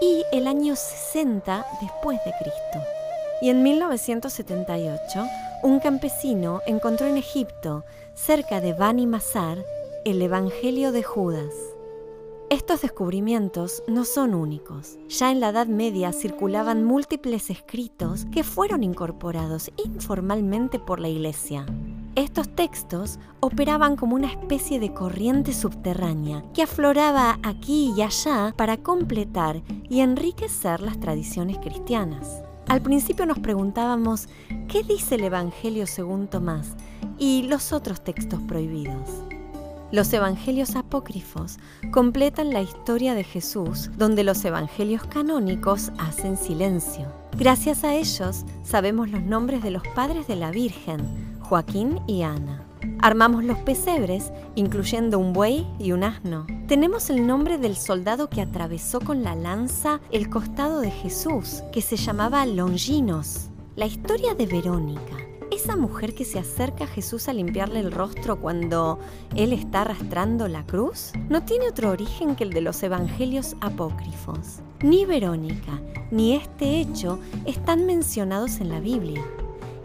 y 0.00 0.24
el 0.32 0.46
año 0.46 0.74
60 0.74 1.66
después 1.82 2.18
de 2.24 2.32
Cristo. 2.38 2.88
Y 3.42 3.50
en 3.50 3.62
1978, 3.62 5.26
un 5.62 5.78
campesino 5.80 6.62
encontró 6.66 7.06
en 7.06 7.18
Egipto, 7.18 7.84
cerca 8.14 8.62
de 8.62 8.72
Bani 8.72 9.06
Mazar, 9.06 9.58
el 10.06 10.22
Evangelio 10.22 10.90
de 10.90 11.02
Judas. 11.02 11.71
Estos 12.52 12.82
descubrimientos 12.82 13.82
no 13.88 14.04
son 14.04 14.34
únicos. 14.34 14.98
Ya 15.08 15.32
en 15.32 15.40
la 15.40 15.48
Edad 15.48 15.68
Media 15.68 16.12
circulaban 16.12 16.84
múltiples 16.84 17.48
escritos 17.48 18.26
que 18.26 18.44
fueron 18.44 18.82
incorporados 18.82 19.70
informalmente 19.82 20.78
por 20.78 21.00
la 21.00 21.08
Iglesia. 21.08 21.64
Estos 22.14 22.54
textos 22.54 23.18
operaban 23.40 23.96
como 23.96 24.16
una 24.16 24.30
especie 24.30 24.80
de 24.80 24.92
corriente 24.92 25.54
subterránea 25.54 26.44
que 26.52 26.64
afloraba 26.64 27.38
aquí 27.42 27.94
y 27.96 28.02
allá 28.02 28.52
para 28.54 28.76
completar 28.76 29.62
y 29.88 30.00
enriquecer 30.00 30.82
las 30.82 31.00
tradiciones 31.00 31.56
cristianas. 31.56 32.42
Al 32.68 32.82
principio 32.82 33.24
nos 33.24 33.38
preguntábamos, 33.38 34.28
¿qué 34.68 34.82
dice 34.82 35.14
el 35.14 35.24
Evangelio 35.24 35.86
según 35.86 36.28
Tomás 36.28 36.76
y 37.16 37.44
los 37.44 37.72
otros 37.72 38.04
textos 38.04 38.40
prohibidos? 38.46 39.08
Los 39.92 40.10
evangelios 40.14 40.74
apócrifos 40.74 41.58
completan 41.90 42.50
la 42.50 42.62
historia 42.62 43.12
de 43.12 43.24
Jesús, 43.24 43.90
donde 43.98 44.24
los 44.24 44.42
evangelios 44.42 45.04
canónicos 45.04 45.92
hacen 45.98 46.38
silencio. 46.38 47.12
Gracias 47.36 47.84
a 47.84 47.94
ellos 47.94 48.46
sabemos 48.62 49.10
los 49.10 49.22
nombres 49.22 49.62
de 49.62 49.70
los 49.70 49.82
padres 49.94 50.26
de 50.26 50.36
la 50.36 50.50
Virgen, 50.50 51.38
Joaquín 51.40 52.00
y 52.06 52.22
Ana. 52.22 52.62
Armamos 53.02 53.44
los 53.44 53.58
pesebres, 53.58 54.32
incluyendo 54.54 55.18
un 55.18 55.34
buey 55.34 55.66
y 55.78 55.92
un 55.92 56.04
asno. 56.04 56.46
Tenemos 56.68 57.10
el 57.10 57.26
nombre 57.26 57.58
del 57.58 57.76
soldado 57.76 58.30
que 58.30 58.40
atravesó 58.40 58.98
con 58.98 59.22
la 59.22 59.34
lanza 59.34 60.00
el 60.10 60.30
costado 60.30 60.80
de 60.80 60.90
Jesús, 60.90 61.62
que 61.70 61.82
se 61.82 61.96
llamaba 61.96 62.46
Longinos. 62.46 63.50
La 63.76 63.84
historia 63.84 64.34
de 64.34 64.46
Verónica, 64.46 65.16
esa 65.52 65.76
mujer 65.76 66.14
que 66.14 66.24
se 66.24 66.38
acerca 66.38 66.84
a 66.84 66.86
Jesús 66.88 67.28
a 67.28 67.32
limpiarle 67.32 67.80
el 67.80 67.92
rostro 67.92 68.40
cuando 68.40 68.98
él 69.36 69.52
está 69.52 69.82
arrastrando 69.82 70.48
la 70.48 70.64
cruz, 70.64 71.12
no 71.28 71.44
tiene 71.44 71.68
otro 71.68 71.90
origen 71.90 72.36
que 72.36 72.44
el 72.44 72.50
de 72.50 72.62
los 72.62 72.82
evangelios 72.82 73.56
apócrifos. 73.60 74.60
Ni 74.82 75.04
Verónica 75.04 75.80
ni 76.10 76.34
este 76.34 76.80
hecho 76.80 77.18
están 77.46 77.86
mencionados 77.86 78.60
en 78.60 78.68
la 78.70 78.80
Biblia. 78.80 79.22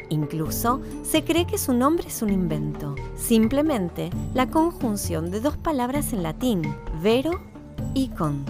Incluso 0.10 0.82
se 1.04 1.24
cree 1.24 1.46
que 1.46 1.58
su 1.58 1.74
nombre 1.74 2.08
es 2.08 2.22
un 2.22 2.32
invento, 2.32 2.96
simplemente 3.16 4.10
la 4.34 4.50
conjunción 4.50 5.32
de 5.32 5.42
dos 5.42 5.58
palabras 5.58 6.14
en 6.14 6.24
latín, 6.24 6.62
vero 7.02 7.32
y 7.94 8.10
con. 8.10 8.46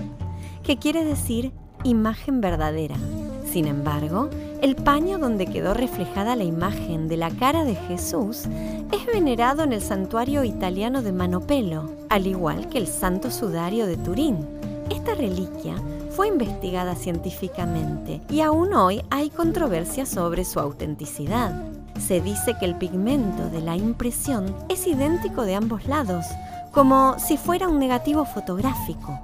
que 0.63 0.77
quiere 0.77 1.03
decir 1.03 1.51
imagen 1.83 2.41
verdadera. 2.41 2.97
Sin 3.45 3.65
embargo, 3.65 4.29
el 4.61 4.75
paño 4.75 5.19
donde 5.19 5.45
quedó 5.45 5.73
reflejada 5.73 6.35
la 6.35 6.43
imagen 6.43 7.07
de 7.07 7.17
la 7.17 7.29
cara 7.29 7.63
de 7.63 7.75
Jesús 7.75 8.45
es 8.91 9.05
venerado 9.05 9.63
en 9.63 9.73
el 9.73 9.81
santuario 9.81 10.43
italiano 10.43 11.01
de 11.01 11.11
Manopelo, 11.11 11.91
al 12.09 12.27
igual 12.27 12.67
que 12.69 12.77
el 12.77 12.87
santo 12.87 13.29
sudario 13.29 13.85
de 13.85 13.97
Turín. 13.97 14.47
Esta 14.89 15.13
reliquia 15.13 15.75
fue 16.11 16.29
investigada 16.29 16.95
científicamente 16.95 18.21
y 18.29 18.41
aún 18.41 18.73
hoy 18.73 19.03
hay 19.11 19.29
controversia 19.29 20.05
sobre 20.05 20.43
su 20.43 20.59
autenticidad. 20.59 21.53
Se 21.99 22.21
dice 22.21 22.55
que 22.59 22.65
el 22.65 22.75
pigmento 22.75 23.49
de 23.49 23.61
la 23.61 23.75
impresión 23.75 24.55
es 24.69 24.87
idéntico 24.87 25.43
de 25.43 25.55
ambos 25.55 25.85
lados, 25.85 26.25
como 26.71 27.19
si 27.19 27.37
fuera 27.37 27.67
un 27.67 27.79
negativo 27.79 28.25
fotográfico. 28.25 29.19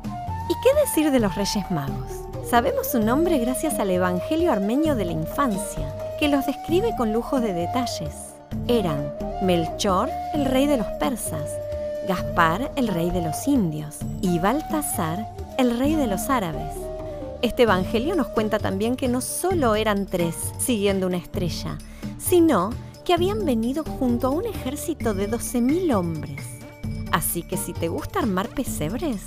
¿Y 0.49 0.53
qué 0.61 0.81
decir 0.81 1.11
de 1.11 1.19
los 1.19 1.33
Reyes 1.35 1.69
Magos? 1.71 2.23
Sabemos 2.49 2.87
su 2.87 2.99
nombre 2.99 3.39
gracias 3.39 3.79
al 3.79 3.89
Evangelio 3.89 4.51
armenio 4.51 4.95
de 4.95 5.05
la 5.05 5.13
infancia, 5.13 5.95
que 6.19 6.27
los 6.27 6.45
describe 6.45 6.93
con 6.97 7.13
lujo 7.13 7.39
de 7.39 7.53
detalles. 7.53 8.33
Eran 8.67 9.13
Melchor, 9.41 10.09
el 10.33 10.45
rey 10.45 10.67
de 10.67 10.77
los 10.77 10.87
persas, 10.99 11.49
Gaspar, 12.07 12.71
el 12.75 12.89
rey 12.89 13.09
de 13.11 13.21
los 13.21 13.47
indios, 13.47 13.99
y 14.21 14.39
Baltasar, 14.39 15.25
el 15.57 15.79
rey 15.79 15.95
de 15.95 16.05
los 16.05 16.29
árabes. 16.29 16.75
Este 17.41 17.63
Evangelio 17.63 18.13
nos 18.15 18.27
cuenta 18.27 18.59
también 18.59 18.97
que 18.97 19.07
no 19.07 19.21
solo 19.21 19.75
eran 19.75 20.05
tres 20.05 20.35
siguiendo 20.59 21.07
una 21.07 21.17
estrella, 21.17 21.77
sino 22.19 22.71
que 23.05 23.13
habían 23.13 23.45
venido 23.45 23.83
junto 23.83 24.27
a 24.27 24.31
un 24.31 24.45
ejército 24.45 25.13
de 25.13 25.29
12.000 25.29 25.95
hombres. 25.95 26.41
Así 27.11 27.41
que 27.43 27.57
si 27.57 27.73
te 27.73 27.87
gusta 27.87 28.19
armar 28.19 28.49
pesebres, 28.49 29.21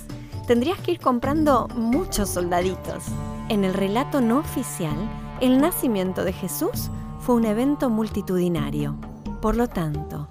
tendrías 0.47 0.79
que 0.79 0.91
ir 0.91 0.99
comprando 0.99 1.67
muchos 1.75 2.29
soldaditos. 2.29 3.03
En 3.49 3.65
el 3.65 3.73
relato 3.73 4.21
no 4.21 4.39
oficial, 4.39 4.95
el 5.41 5.59
nacimiento 5.59 6.23
de 6.23 6.33
Jesús 6.33 6.89
fue 7.19 7.35
un 7.35 7.45
evento 7.45 7.89
multitudinario. 7.89 8.95
Por 9.41 9.57
lo 9.57 9.67
tanto, 9.67 10.29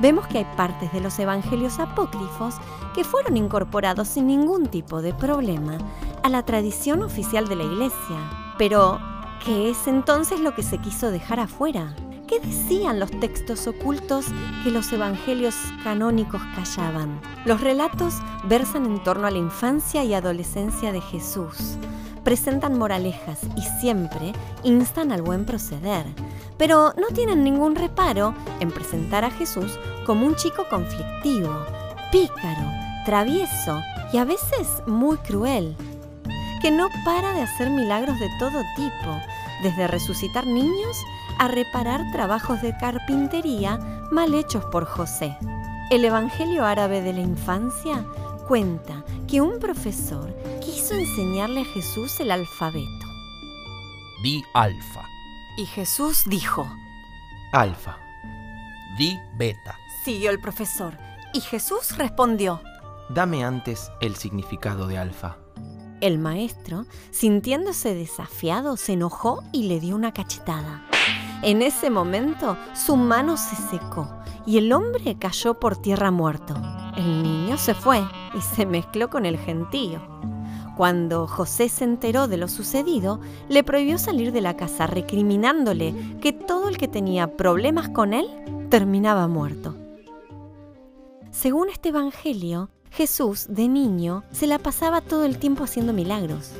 vemos 0.00 0.26
que 0.26 0.38
hay 0.38 0.46
partes 0.56 0.92
de 0.92 1.00
los 1.00 1.18
evangelios 1.18 1.78
apócrifos 1.78 2.54
que 2.94 3.04
fueron 3.04 3.36
incorporados 3.36 4.08
sin 4.08 4.26
ningún 4.26 4.66
tipo 4.66 5.02
de 5.02 5.12
problema 5.12 5.76
a 6.22 6.30
la 6.30 6.44
tradición 6.44 7.02
oficial 7.02 7.46
de 7.46 7.56
la 7.56 7.64
Iglesia. 7.64 8.54
Pero, 8.56 8.98
¿qué 9.44 9.70
es 9.70 9.86
entonces 9.86 10.40
lo 10.40 10.54
que 10.54 10.62
se 10.62 10.78
quiso 10.78 11.10
dejar 11.10 11.40
afuera? 11.40 11.94
¿Qué 12.28 12.40
decían 12.40 13.00
los 13.00 13.10
textos 13.10 13.66
ocultos 13.66 14.26
que 14.62 14.70
los 14.70 14.92
evangelios 14.92 15.54
canónicos 15.82 16.42
callaban? 16.54 17.18
Los 17.46 17.62
relatos 17.62 18.16
versan 18.44 18.84
en 18.84 19.02
torno 19.02 19.26
a 19.26 19.30
la 19.30 19.38
infancia 19.38 20.04
y 20.04 20.12
adolescencia 20.12 20.92
de 20.92 21.00
Jesús. 21.00 21.78
Presentan 22.24 22.76
moralejas 22.76 23.40
y 23.56 23.62
siempre 23.80 24.34
instan 24.62 25.10
al 25.10 25.22
buen 25.22 25.46
proceder, 25.46 26.04
pero 26.58 26.92
no 26.98 27.06
tienen 27.14 27.42
ningún 27.44 27.74
reparo 27.74 28.34
en 28.60 28.72
presentar 28.72 29.24
a 29.24 29.30
Jesús 29.30 29.78
como 30.04 30.26
un 30.26 30.36
chico 30.36 30.66
conflictivo, 30.68 31.64
pícaro, 32.12 32.70
travieso 33.06 33.80
y 34.12 34.18
a 34.18 34.26
veces 34.26 34.68
muy 34.86 35.16
cruel, 35.16 35.74
que 36.60 36.70
no 36.70 36.88
para 37.06 37.32
de 37.32 37.40
hacer 37.40 37.70
milagros 37.70 38.18
de 38.20 38.28
todo 38.38 38.60
tipo, 38.76 39.18
desde 39.62 39.86
resucitar 39.86 40.46
niños 40.46 40.98
a 41.38 41.48
reparar 41.48 42.10
trabajos 42.12 42.60
de 42.62 42.76
carpintería 42.76 43.78
mal 44.10 44.34
hechos 44.34 44.64
por 44.66 44.84
José. 44.84 45.36
El 45.90 46.04
Evangelio 46.04 46.64
árabe 46.64 47.00
de 47.00 47.12
la 47.12 47.20
infancia 47.20 48.04
cuenta 48.46 49.04
que 49.26 49.40
un 49.40 49.58
profesor 49.58 50.34
quiso 50.60 50.94
enseñarle 50.94 51.60
a 51.60 51.64
Jesús 51.64 52.18
el 52.20 52.30
alfabeto. 52.30 53.06
Di 54.22 54.42
alfa. 54.54 55.06
Y 55.56 55.66
Jesús 55.66 56.24
dijo, 56.26 56.68
Alfa. 57.52 57.98
Di 58.96 59.18
beta. 59.36 59.76
Siguió 60.04 60.30
el 60.30 60.40
profesor. 60.40 60.96
Y 61.32 61.40
Jesús 61.40 61.96
respondió, 61.96 62.60
Dame 63.10 63.44
antes 63.44 63.90
el 64.00 64.16
significado 64.16 64.86
de 64.86 64.98
alfa. 64.98 65.38
El 66.00 66.18
maestro, 66.18 66.86
sintiéndose 67.10 67.94
desafiado, 67.94 68.76
se 68.76 68.92
enojó 68.92 69.42
y 69.52 69.64
le 69.64 69.80
dio 69.80 69.96
una 69.96 70.12
cachetada. 70.12 70.87
En 71.42 71.62
ese 71.62 71.88
momento 71.88 72.56
su 72.74 72.96
mano 72.96 73.36
se 73.36 73.54
secó 73.54 74.08
y 74.44 74.58
el 74.58 74.72
hombre 74.72 75.16
cayó 75.18 75.54
por 75.54 75.76
tierra 75.76 76.10
muerto. 76.10 76.54
El 76.96 77.22
niño 77.22 77.56
se 77.58 77.74
fue 77.74 78.02
y 78.34 78.40
se 78.40 78.66
mezcló 78.66 79.08
con 79.08 79.24
el 79.24 79.38
gentío. 79.38 80.00
Cuando 80.76 81.26
José 81.28 81.68
se 81.68 81.84
enteró 81.84 82.26
de 82.26 82.38
lo 82.38 82.48
sucedido, 82.48 83.20
le 83.48 83.62
prohibió 83.62 83.98
salir 83.98 84.32
de 84.32 84.40
la 84.40 84.56
casa 84.56 84.86
recriminándole 84.88 85.94
que 86.20 86.32
todo 86.32 86.68
el 86.68 86.76
que 86.76 86.88
tenía 86.88 87.36
problemas 87.36 87.88
con 87.88 88.14
él 88.14 88.28
terminaba 88.68 89.28
muerto. 89.28 89.76
Según 91.30 91.68
este 91.68 91.90
Evangelio, 91.90 92.70
Jesús, 92.90 93.46
de 93.48 93.68
niño, 93.68 94.24
se 94.32 94.48
la 94.48 94.58
pasaba 94.58 95.00
todo 95.00 95.24
el 95.24 95.38
tiempo 95.38 95.64
haciendo 95.64 95.92
milagros, 95.92 96.52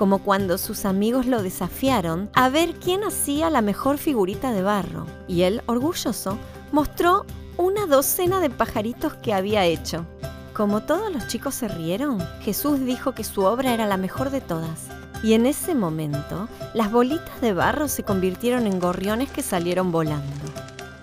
como 0.00 0.20
cuando 0.20 0.56
sus 0.56 0.86
amigos 0.86 1.26
lo 1.26 1.42
desafiaron 1.42 2.30
a 2.32 2.48
ver 2.48 2.72
quién 2.76 3.04
hacía 3.04 3.50
la 3.50 3.60
mejor 3.60 3.98
figurita 3.98 4.50
de 4.50 4.62
barro, 4.62 5.04
y 5.28 5.42
él, 5.42 5.60
orgulloso, 5.66 6.38
mostró 6.72 7.26
una 7.58 7.84
docena 7.84 8.40
de 8.40 8.48
pajaritos 8.48 9.12
que 9.12 9.34
había 9.34 9.66
hecho. 9.66 10.06
Como 10.54 10.80
todos 10.84 11.12
los 11.12 11.26
chicos 11.26 11.54
se 11.54 11.68
rieron, 11.68 12.18
Jesús 12.40 12.80
dijo 12.80 13.12
que 13.12 13.24
su 13.24 13.42
obra 13.42 13.74
era 13.74 13.86
la 13.86 13.98
mejor 13.98 14.30
de 14.30 14.40
todas. 14.40 14.86
Y 15.22 15.34
en 15.34 15.44
ese 15.44 15.74
momento, 15.74 16.48
las 16.72 16.90
bolitas 16.90 17.38
de 17.42 17.52
barro 17.52 17.86
se 17.86 18.02
convirtieron 18.02 18.66
en 18.66 18.80
gorriones 18.80 19.30
que 19.30 19.42
salieron 19.42 19.92
volando. 19.92 20.24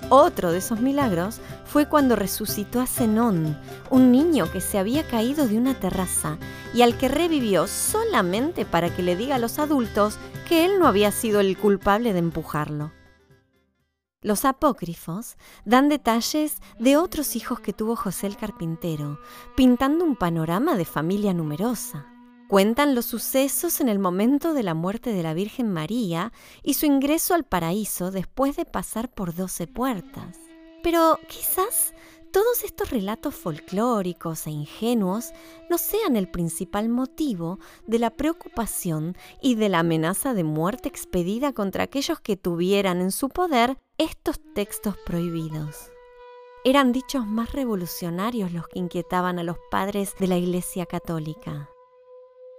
Otro 0.09 0.53
de 0.53 0.59
esos 0.59 0.79
milagros 0.79 1.41
fue 1.65 1.89
cuando 1.89 2.15
resucitó 2.15 2.79
a 2.79 2.87
Zenón, 2.87 3.59
un 3.89 4.11
niño 4.11 4.49
que 4.49 4.61
se 4.61 4.79
había 4.79 5.05
caído 5.05 5.47
de 5.47 5.57
una 5.57 5.73
terraza 5.73 6.37
y 6.73 6.81
al 6.81 6.97
que 6.97 7.09
revivió 7.09 7.67
solamente 7.67 8.63
para 8.63 8.95
que 8.95 9.03
le 9.03 9.17
diga 9.17 9.35
a 9.35 9.39
los 9.39 9.59
adultos 9.59 10.17
que 10.47 10.63
él 10.63 10.79
no 10.79 10.87
había 10.87 11.11
sido 11.11 11.41
el 11.41 11.57
culpable 11.57 12.13
de 12.13 12.19
empujarlo. 12.19 12.93
Los 14.21 14.45
apócrifos 14.45 15.35
dan 15.65 15.89
detalles 15.89 16.61
de 16.79 16.95
otros 16.95 17.35
hijos 17.35 17.59
que 17.59 17.73
tuvo 17.73 17.97
José 17.97 18.27
el 18.27 18.37
carpintero, 18.37 19.19
pintando 19.57 20.05
un 20.05 20.15
panorama 20.15 20.75
de 20.75 20.85
familia 20.85 21.33
numerosa. 21.33 22.16
Cuentan 22.47 22.95
los 22.95 23.05
sucesos 23.05 23.81
en 23.81 23.89
el 23.89 23.99
momento 23.99 24.53
de 24.53 24.63
la 24.63 24.73
muerte 24.73 25.11
de 25.11 25.21
la 25.21 25.33
Virgen 25.33 25.69
María 25.69 26.31
y 26.63 26.75
su 26.75 26.85
ingreso 26.85 27.33
al 27.33 27.43
paraíso 27.43 28.09
después 28.09 28.55
de 28.55 28.63
pasar 28.63 29.11
por 29.11 29.35
doce 29.35 29.67
puertas. 29.67 30.39
Pero 30.81 31.19
quizás 31.27 31.93
todos 32.31 32.63
estos 32.63 32.89
relatos 32.89 33.35
folclóricos 33.35 34.47
e 34.47 34.51
ingenuos 34.51 35.33
no 35.69 35.77
sean 35.77 36.15
el 36.15 36.31
principal 36.31 36.87
motivo 36.87 37.59
de 37.85 37.99
la 37.99 38.11
preocupación 38.11 39.17
y 39.41 39.55
de 39.55 39.67
la 39.67 39.79
amenaza 39.79 40.33
de 40.33 40.45
muerte 40.45 40.87
expedida 40.87 41.51
contra 41.51 41.83
aquellos 41.83 42.21
que 42.21 42.37
tuvieran 42.37 43.01
en 43.01 43.11
su 43.11 43.27
poder 43.27 43.77
estos 43.97 44.39
textos 44.53 44.95
prohibidos. 45.05 45.91
Eran 46.63 46.93
dichos 46.93 47.27
más 47.27 47.51
revolucionarios 47.51 48.53
los 48.53 48.69
que 48.69 48.79
inquietaban 48.79 49.37
a 49.37 49.43
los 49.43 49.57
padres 49.69 50.13
de 50.17 50.27
la 50.27 50.37
Iglesia 50.37 50.85
Católica. 50.85 51.69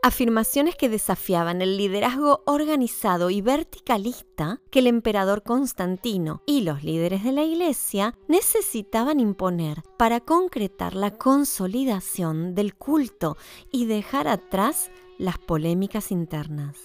Afirmaciones 0.09 0.75
que 0.75 0.89
desafiaban 0.89 1.61
el 1.61 1.77
liderazgo 1.77 2.43
organizado 2.47 3.29
y 3.29 3.43
verticalista 3.43 4.59
que 4.71 4.79
el 4.79 4.87
emperador 4.87 5.43
Constantino 5.43 6.41
y 6.47 6.63
los 6.63 6.83
líderes 6.83 7.25
de 7.25 7.33
la 7.33 7.45
Iglesia 7.45 8.15
necesitaban 8.27 9.21
imponer 9.21 9.83
para 9.99 10.21
concretar 10.21 10.95
la 10.95 11.11
consolidación 11.11 12.55
del 12.55 12.75
culto 12.75 13.37
y 13.71 13.85
dejar 13.85 14.29
atrás 14.29 14.91
las 15.19 15.37
polémicas 15.37 16.11
internas. 16.11 16.79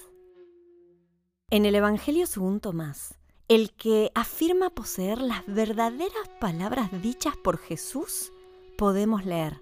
En 1.50 1.66
el 1.66 1.76
Evangelio 1.76 2.28
según 2.28 2.60
Tomás, 2.60 3.18
el 3.48 3.72
que 3.72 4.12
afirma 4.16 4.70
poseer 4.70 5.22
las 5.22 5.46
verdaderas 5.48 6.28
palabras 6.42 6.90
dichas 7.02 7.38
por 7.42 7.58
Jesús, 7.58 8.34
podemos 8.78 9.26
leer. 9.26 9.62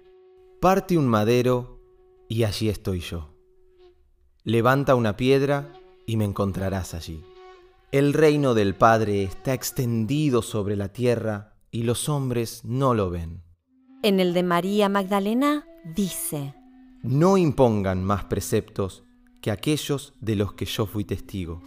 Parte 0.60 0.98
un 0.98 1.06
madero 1.06 1.78
y 2.26 2.42
allí 2.42 2.68
estoy 2.68 2.98
yo. 2.98 3.31
Levanta 4.44 4.96
una 4.96 5.16
piedra 5.16 5.72
y 6.04 6.16
me 6.16 6.24
encontrarás 6.24 6.94
allí. 6.94 7.22
El 7.92 8.12
reino 8.12 8.54
del 8.54 8.74
Padre 8.74 9.22
está 9.22 9.54
extendido 9.54 10.42
sobre 10.42 10.74
la 10.74 10.88
tierra 10.88 11.54
y 11.70 11.84
los 11.84 12.08
hombres 12.08 12.64
no 12.64 12.92
lo 12.92 13.08
ven. 13.08 13.44
En 14.02 14.18
el 14.18 14.34
de 14.34 14.42
María 14.42 14.88
Magdalena 14.88 15.64
dice, 15.94 16.54
No 17.02 17.36
impongan 17.36 18.02
más 18.02 18.24
preceptos 18.24 19.04
que 19.40 19.52
aquellos 19.52 20.14
de 20.20 20.34
los 20.34 20.54
que 20.54 20.64
yo 20.64 20.86
fui 20.86 21.04
testigo. 21.04 21.62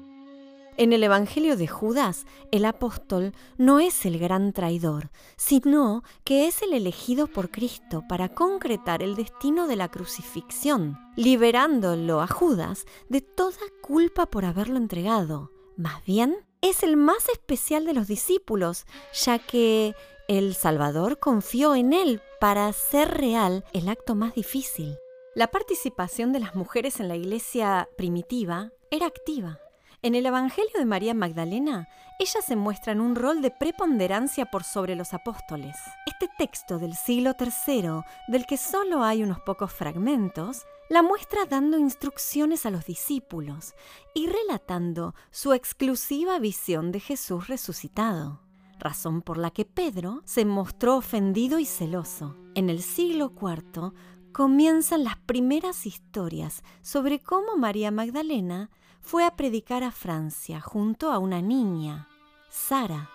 En 0.77 0.91
el 0.91 1.03
Evangelio 1.03 1.55
de 1.55 1.67
Judas, 1.67 2.25
el 2.51 2.65
apóstol 2.65 3.31
no 3.57 3.79
es 3.79 4.05
el 4.05 4.19
gran 4.19 4.51
traidor, 4.51 5.09
sino 5.38 6.03
que 6.25 6.47
es 6.47 6.61
el 6.63 6.73
elegido 6.73 7.27
por 7.27 7.49
Cristo 7.49 8.03
para 8.09 8.27
concretar 8.27 9.01
el 9.01 9.15
destino 9.15 9.67
de 9.67 9.77
la 9.77 9.89
crucifixión, 9.89 10.97
liberándolo 11.15 12.19
a 12.19 12.27
Judas 12.27 12.85
de 13.07 13.21
toda 13.21 13.57
culpa 13.81 14.25
por 14.25 14.43
haberlo 14.43 14.75
entregado. 14.75 15.49
Más 15.77 16.03
bien, 16.03 16.35
es 16.59 16.83
el 16.83 16.97
más 16.97 17.29
especial 17.29 17.85
de 17.85 17.93
los 17.93 18.07
discípulos, 18.07 18.85
ya 19.13 19.39
que 19.39 19.95
el 20.27 20.55
Salvador 20.55 21.19
confió 21.19 21.73
en 21.75 21.93
él 21.93 22.21
para 22.41 22.67
hacer 22.67 23.11
real 23.11 23.63
el 23.71 23.88
acto 23.88 24.13
más 24.13 24.35
difícil. 24.35 24.97
La 25.35 25.47
participación 25.47 26.33
de 26.33 26.39
las 26.39 26.53
mujeres 26.53 26.99
en 26.99 27.07
la 27.07 27.15
iglesia 27.15 27.88
primitiva 27.95 28.71
era 28.91 29.05
activa. 29.05 29.59
En 30.05 30.13
el 30.13 30.27
Evangelio 30.27 30.77
de 30.77 30.85
María 30.85 31.15
Magdalena, 31.15 31.89
ella 32.19 32.39
se 32.45 32.55
muestra 32.55 32.91
en 32.91 33.01
un 33.01 33.15
rol 33.15 33.41
de 33.41 33.49
preponderancia 33.49 34.45
por 34.45 34.63
sobre 34.63 34.93
los 34.93 35.15
apóstoles. 35.15 35.75
Este 36.05 36.29
texto 36.37 36.77
del 36.77 36.93
siglo 36.93 37.31
III, 37.39 38.03
del 38.27 38.45
que 38.45 38.57
solo 38.57 39.03
hay 39.03 39.23
unos 39.23 39.39
pocos 39.39 39.73
fragmentos, 39.73 40.67
la 40.89 41.01
muestra 41.01 41.47
dando 41.49 41.79
instrucciones 41.79 42.67
a 42.67 42.69
los 42.69 42.85
discípulos 42.85 43.73
y 44.13 44.27
relatando 44.27 45.15
su 45.31 45.53
exclusiva 45.53 46.37
visión 46.37 46.91
de 46.91 46.99
Jesús 46.99 47.47
resucitado, 47.47 48.41
razón 48.77 49.23
por 49.23 49.39
la 49.39 49.49
que 49.49 49.65
Pedro 49.65 50.21
se 50.23 50.45
mostró 50.45 50.97
ofendido 50.97 51.57
y 51.57 51.65
celoso. 51.65 52.35
En 52.53 52.69
el 52.69 52.83
siglo 52.83 53.33
IV 53.35 53.91
comienzan 54.31 55.03
las 55.03 55.17
primeras 55.17 55.87
historias 55.87 56.61
sobre 56.83 57.17
cómo 57.17 57.57
María 57.57 57.89
Magdalena 57.89 58.69
fue 59.05 59.23
a 59.23 59.35
predicar 59.35 59.83
a 59.83 59.91
Francia 59.91 60.59
junto 60.59 61.11
a 61.11 61.19
una 61.19 61.41
niña, 61.41 62.09
Sara, 62.49 63.09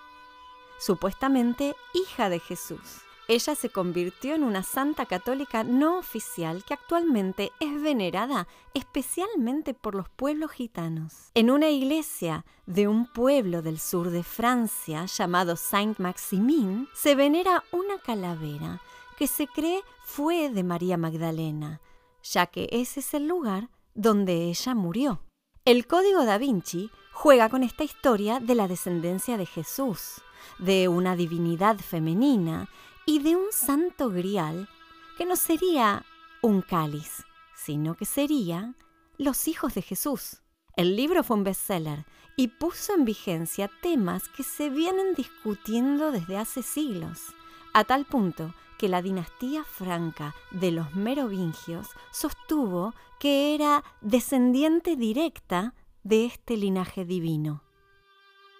supuestamente 0.78 1.74
hija 1.92 2.28
de 2.28 2.38
Jesús. 2.38 3.02
Ella 3.26 3.54
se 3.54 3.70
convirtió 3.70 4.34
en 4.34 4.42
una 4.42 4.64
santa 4.64 5.06
católica 5.06 5.62
no 5.62 5.98
oficial 5.98 6.64
que 6.64 6.74
actualmente 6.74 7.52
es 7.60 7.80
venerada 7.80 8.48
especialmente 8.74 9.72
por 9.72 9.94
los 9.94 10.08
pueblos 10.08 10.50
gitanos. 10.50 11.30
En 11.34 11.50
una 11.50 11.68
iglesia 11.68 12.44
de 12.66 12.88
un 12.88 13.06
pueblo 13.06 13.62
del 13.62 13.78
sur 13.78 14.10
de 14.10 14.24
Francia 14.24 15.06
llamado 15.06 15.54
Saint-Maximin 15.54 16.88
se 16.92 17.14
venera 17.14 17.62
una 17.70 17.98
calavera 17.98 18.80
que 19.16 19.28
se 19.28 19.46
cree 19.46 19.82
fue 20.02 20.50
de 20.50 20.64
María 20.64 20.96
Magdalena, 20.96 21.80
ya 22.22 22.46
que 22.46 22.68
ese 22.72 22.98
es 22.98 23.14
el 23.14 23.28
lugar 23.28 23.70
donde 23.94 24.48
ella 24.48 24.74
murió. 24.74 25.20
El 25.66 25.86
Código 25.86 26.24
da 26.24 26.38
Vinci 26.38 26.90
juega 27.12 27.50
con 27.50 27.62
esta 27.62 27.84
historia 27.84 28.40
de 28.40 28.54
la 28.54 28.66
descendencia 28.66 29.36
de 29.36 29.44
Jesús, 29.44 30.22
de 30.58 30.88
una 30.88 31.16
divinidad 31.16 31.76
femenina 31.76 32.70
y 33.04 33.18
de 33.18 33.36
un 33.36 33.52
santo 33.52 34.08
grial 34.08 34.70
que 35.18 35.26
no 35.26 35.36
sería 35.36 36.06
un 36.40 36.62
cáliz, 36.62 37.24
sino 37.54 37.94
que 37.94 38.06
sería 38.06 38.74
los 39.18 39.48
hijos 39.48 39.74
de 39.74 39.82
Jesús. 39.82 40.40
El 40.76 40.96
libro 40.96 41.22
fue 41.22 41.36
un 41.36 41.44
bestseller 41.44 42.06
y 42.36 42.48
puso 42.48 42.94
en 42.94 43.04
vigencia 43.04 43.70
temas 43.82 44.30
que 44.30 44.44
se 44.44 44.70
vienen 44.70 45.14
discutiendo 45.14 46.10
desde 46.10 46.38
hace 46.38 46.62
siglos, 46.62 47.34
a 47.74 47.84
tal 47.84 48.06
punto 48.06 48.54
que 48.80 48.88
la 48.88 49.02
dinastía 49.02 49.62
franca 49.62 50.34
de 50.50 50.70
los 50.70 50.94
merovingios 50.94 51.88
sostuvo 52.12 52.94
que 53.18 53.54
era 53.54 53.84
descendiente 54.00 54.96
directa 54.96 55.74
de 56.02 56.24
este 56.24 56.56
linaje 56.56 57.04
divino. 57.04 57.62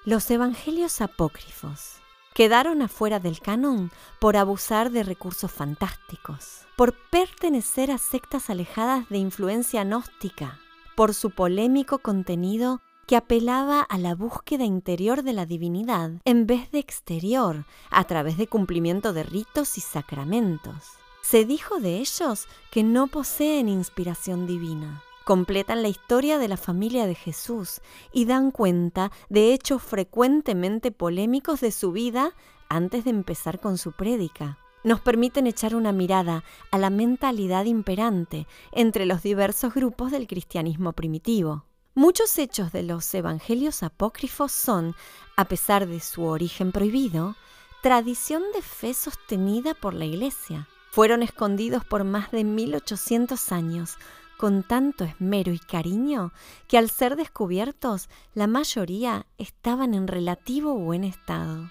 Los 0.05 0.31
evangelios 0.31 1.01
apócrifos 1.01 2.03
quedaron 2.35 2.83
afuera 2.83 3.19
del 3.19 3.41
canon 3.41 3.91
por 4.19 4.37
abusar 4.37 4.91
de 4.91 5.05
recursos 5.05 5.51
fantásticos, 5.51 6.67
por 6.77 6.93
pertenecer 7.09 7.91
a 7.91 7.97
sectas 7.97 8.51
alejadas 8.51 9.09
de 9.09 9.17
influencia 9.17 9.85
gnóstica, 9.85 10.59
por 10.97 11.15
su 11.15 11.31
polémico 11.31 12.01
contenido 12.01 12.83
que 13.11 13.17
apelaba 13.17 13.81
a 13.81 13.99
la 13.99 14.15
búsqueda 14.15 14.63
interior 14.63 15.25
de 15.25 15.33
la 15.33 15.45
divinidad 15.45 16.13
en 16.25 16.47
vez 16.47 16.71
de 16.71 16.79
exterior, 16.79 17.65
a 17.91 18.05
través 18.05 18.37
de 18.37 18.47
cumplimiento 18.47 19.13
de 19.13 19.25
ritos 19.25 19.79
y 19.79 19.81
sacramentos. 19.81 20.91
Se 21.21 21.45
dijo 21.45 21.81
de 21.81 21.97
ellos 21.97 22.47
que 22.71 22.85
no 22.85 23.09
poseen 23.09 23.69
inspiración 23.69 24.47
divina. 24.47 25.03
Completan 25.25 25.83
la 25.83 25.89
historia 25.89 26.39
de 26.39 26.47
la 26.47 26.57
familia 26.57 27.09
de 27.09 27.17
Jesús 27.17 27.81
y 28.13 28.27
dan 28.27 28.53
cuenta 28.53 29.11
de 29.29 29.55
hechos 29.55 29.83
frecuentemente 29.83 30.93
polémicos 30.93 31.61
de 31.61 31.73
su 31.73 31.91
vida 31.91 32.33
antes 32.69 33.03
de 33.03 33.11
empezar 33.11 33.59
con 33.59 33.77
su 33.77 33.91
prédica. 33.91 34.59
Nos 34.85 35.01
permiten 35.01 35.49
echar 35.49 35.75
una 35.75 35.91
mirada 35.91 36.45
a 36.71 36.79
la 36.79 36.91
mentalidad 36.91 37.65
imperante 37.65 38.47
entre 38.71 39.05
los 39.05 39.21
diversos 39.25 39.75
grupos 39.75 40.13
del 40.13 40.29
cristianismo 40.29 40.93
primitivo. 40.93 41.65
Muchos 42.01 42.39
hechos 42.39 42.73
de 42.73 42.83
los 42.83 43.13
evangelios 43.13 43.83
apócrifos 43.83 44.53
son, 44.53 44.97
a 45.37 45.45
pesar 45.45 45.87
de 45.87 46.01
su 46.01 46.25
origen 46.25 46.73
prohibido, 46.73 47.37
tradición 47.83 48.43
de 48.55 48.63
fe 48.63 48.95
sostenida 48.95 49.75
por 49.75 49.93
la 49.93 50.07
Iglesia. 50.07 50.67
Fueron 50.93 51.23
escondidos 51.23 51.85
por 51.85 52.05
más 52.05 52.31
de 52.31 52.43
1800 52.45 53.53
años 53.53 53.99
con 54.39 54.63
tanto 54.63 55.05
esmero 55.05 55.53
y 55.53 55.59
cariño 55.59 56.33
que 56.69 56.79
al 56.79 56.89
ser 56.89 57.17
descubiertos 57.17 58.09
la 58.33 58.47
mayoría 58.47 59.27
estaban 59.37 59.93
en 59.93 60.09
relativo 60.09 60.73
buen 60.73 61.05
estado. 61.05 61.71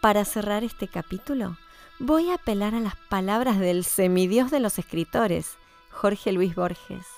Para 0.00 0.24
cerrar 0.24 0.62
este 0.62 0.86
capítulo, 0.86 1.58
voy 1.98 2.30
a 2.30 2.34
apelar 2.34 2.76
a 2.76 2.80
las 2.80 2.94
palabras 3.08 3.58
del 3.58 3.82
semidios 3.82 4.52
de 4.52 4.60
los 4.60 4.78
escritores, 4.78 5.58
Jorge 5.90 6.30
Luis 6.30 6.54
Borges 6.54 7.17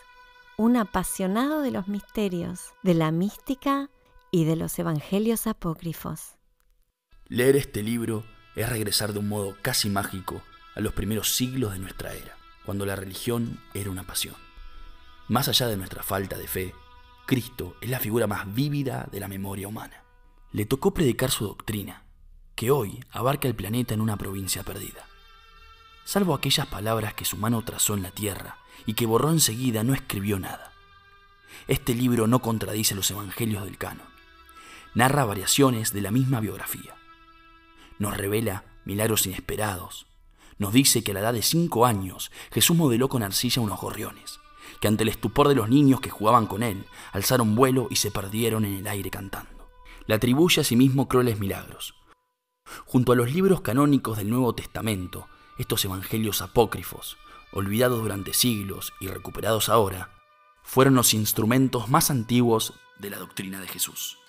un 0.61 0.77
apasionado 0.77 1.62
de 1.62 1.70
los 1.70 1.88
misterios, 1.88 2.75
de 2.83 2.92
la 2.92 3.12
mística 3.12 3.88
y 4.31 4.44
de 4.44 4.57
los 4.57 4.79
evangelios 4.79 5.46
apócrifos. 5.46 6.37
Leer 7.29 7.57
este 7.57 7.83
libro 7.83 8.25
es 8.55 8.68
regresar 8.68 9.14
de 9.14 9.20
un 9.20 9.29
modo 9.29 9.57
casi 9.62 9.88
mágico 9.88 10.42
a 10.77 10.81
los 10.81 10.92
primeros 10.92 11.35
siglos 11.35 11.73
de 11.73 11.79
nuestra 11.79 12.12
era, 12.12 12.37
cuando 12.66 12.85
la 12.85 12.94
religión 12.94 13.59
era 13.73 13.90
una 13.90 14.03
pasión. 14.03 14.35
Más 15.29 15.49
allá 15.49 15.66
de 15.66 15.79
nuestra 15.79 16.03
falta 16.03 16.37
de 16.37 16.46
fe, 16.46 16.75
Cristo 17.25 17.75
es 17.81 17.88
la 17.88 17.99
figura 17.99 18.27
más 18.27 18.53
vívida 18.53 19.09
de 19.11 19.20
la 19.20 19.29
memoria 19.29 19.66
humana. 19.66 20.05
Le 20.53 20.66
tocó 20.66 20.92
predicar 20.92 21.31
su 21.31 21.46
doctrina, 21.46 22.05
que 22.55 22.70
hoy 22.70 23.03
abarca 23.12 23.49
el 23.49 23.55
planeta 23.55 23.94
en 23.94 24.03
una 24.03 24.18
provincia 24.18 24.62
perdida. 24.62 25.07
Salvo 26.11 26.35
aquellas 26.35 26.66
palabras 26.66 27.14
que 27.14 27.25
su 27.25 27.37
mano 27.37 27.62
trazó 27.62 27.94
en 27.94 28.03
la 28.03 28.11
tierra 28.11 28.59
y 28.85 28.94
que 28.94 29.07
borró 29.07 29.31
enseguida, 29.31 29.85
no 29.85 29.94
escribió 29.94 30.40
nada. 30.40 30.73
Este 31.68 31.94
libro 31.94 32.27
no 32.27 32.42
contradice 32.42 32.96
los 32.96 33.09
evangelios 33.12 33.62
del 33.62 33.79
canon. 33.79 34.09
Narra 34.92 35.25
variaciones 35.25 35.92
de 35.92 36.01
la 36.01 36.11
misma 36.11 36.40
biografía. 36.40 36.96
Nos 38.01 38.16
revela 38.16 38.64
milagros 38.85 39.25
inesperados. 39.27 40.09
Nos 40.59 40.73
dice 40.73 41.05
que 41.05 41.12
a 41.12 41.14
la 41.14 41.20
edad 41.20 41.33
de 41.33 41.42
cinco 41.42 41.87
años 41.87 42.33
Jesús 42.51 42.77
modeló 42.77 43.09
con 43.09 43.23
arcilla 43.23 43.62
unos 43.62 43.81
gorriones, 43.81 44.40
que 44.81 44.88
ante 44.88 45.05
el 45.05 45.11
estupor 45.11 45.46
de 45.46 45.55
los 45.55 45.68
niños 45.68 46.01
que 46.01 46.11
jugaban 46.11 46.49
con 46.49 46.64
él, 46.64 46.87
alzaron 47.12 47.55
vuelo 47.55 47.87
y 47.88 47.94
se 47.94 48.11
perdieron 48.11 48.64
en 48.64 48.79
el 48.79 48.88
aire 48.88 49.11
cantando. 49.11 49.70
Le 50.09 50.16
atribuye 50.16 50.61
a 50.61 50.64
sí 50.64 50.75
mismo 50.75 51.07
crueles 51.07 51.38
milagros. 51.38 51.94
Junto 52.85 53.12
a 53.12 53.14
los 53.14 53.33
libros 53.33 53.61
canónicos 53.61 54.18
del 54.18 54.29
Nuevo 54.29 54.57
Testamento, 54.57 55.29
estos 55.61 55.85
evangelios 55.85 56.42
apócrifos 56.42 57.16
olvidados 57.53 58.01
durante 58.01 58.33
siglos 58.33 58.92
y 59.01 59.09
recuperados 59.09 59.68
ahora, 59.68 60.11
fueron 60.62 60.94
los 60.94 61.14
instrumentos 61.14 61.88
más 61.88 62.11
antiguos 62.11 62.75
de 62.99 63.11
la 63.11 63.18
doctrina 63.18 63.61
de 63.61 63.66
Jesús. 63.66 64.19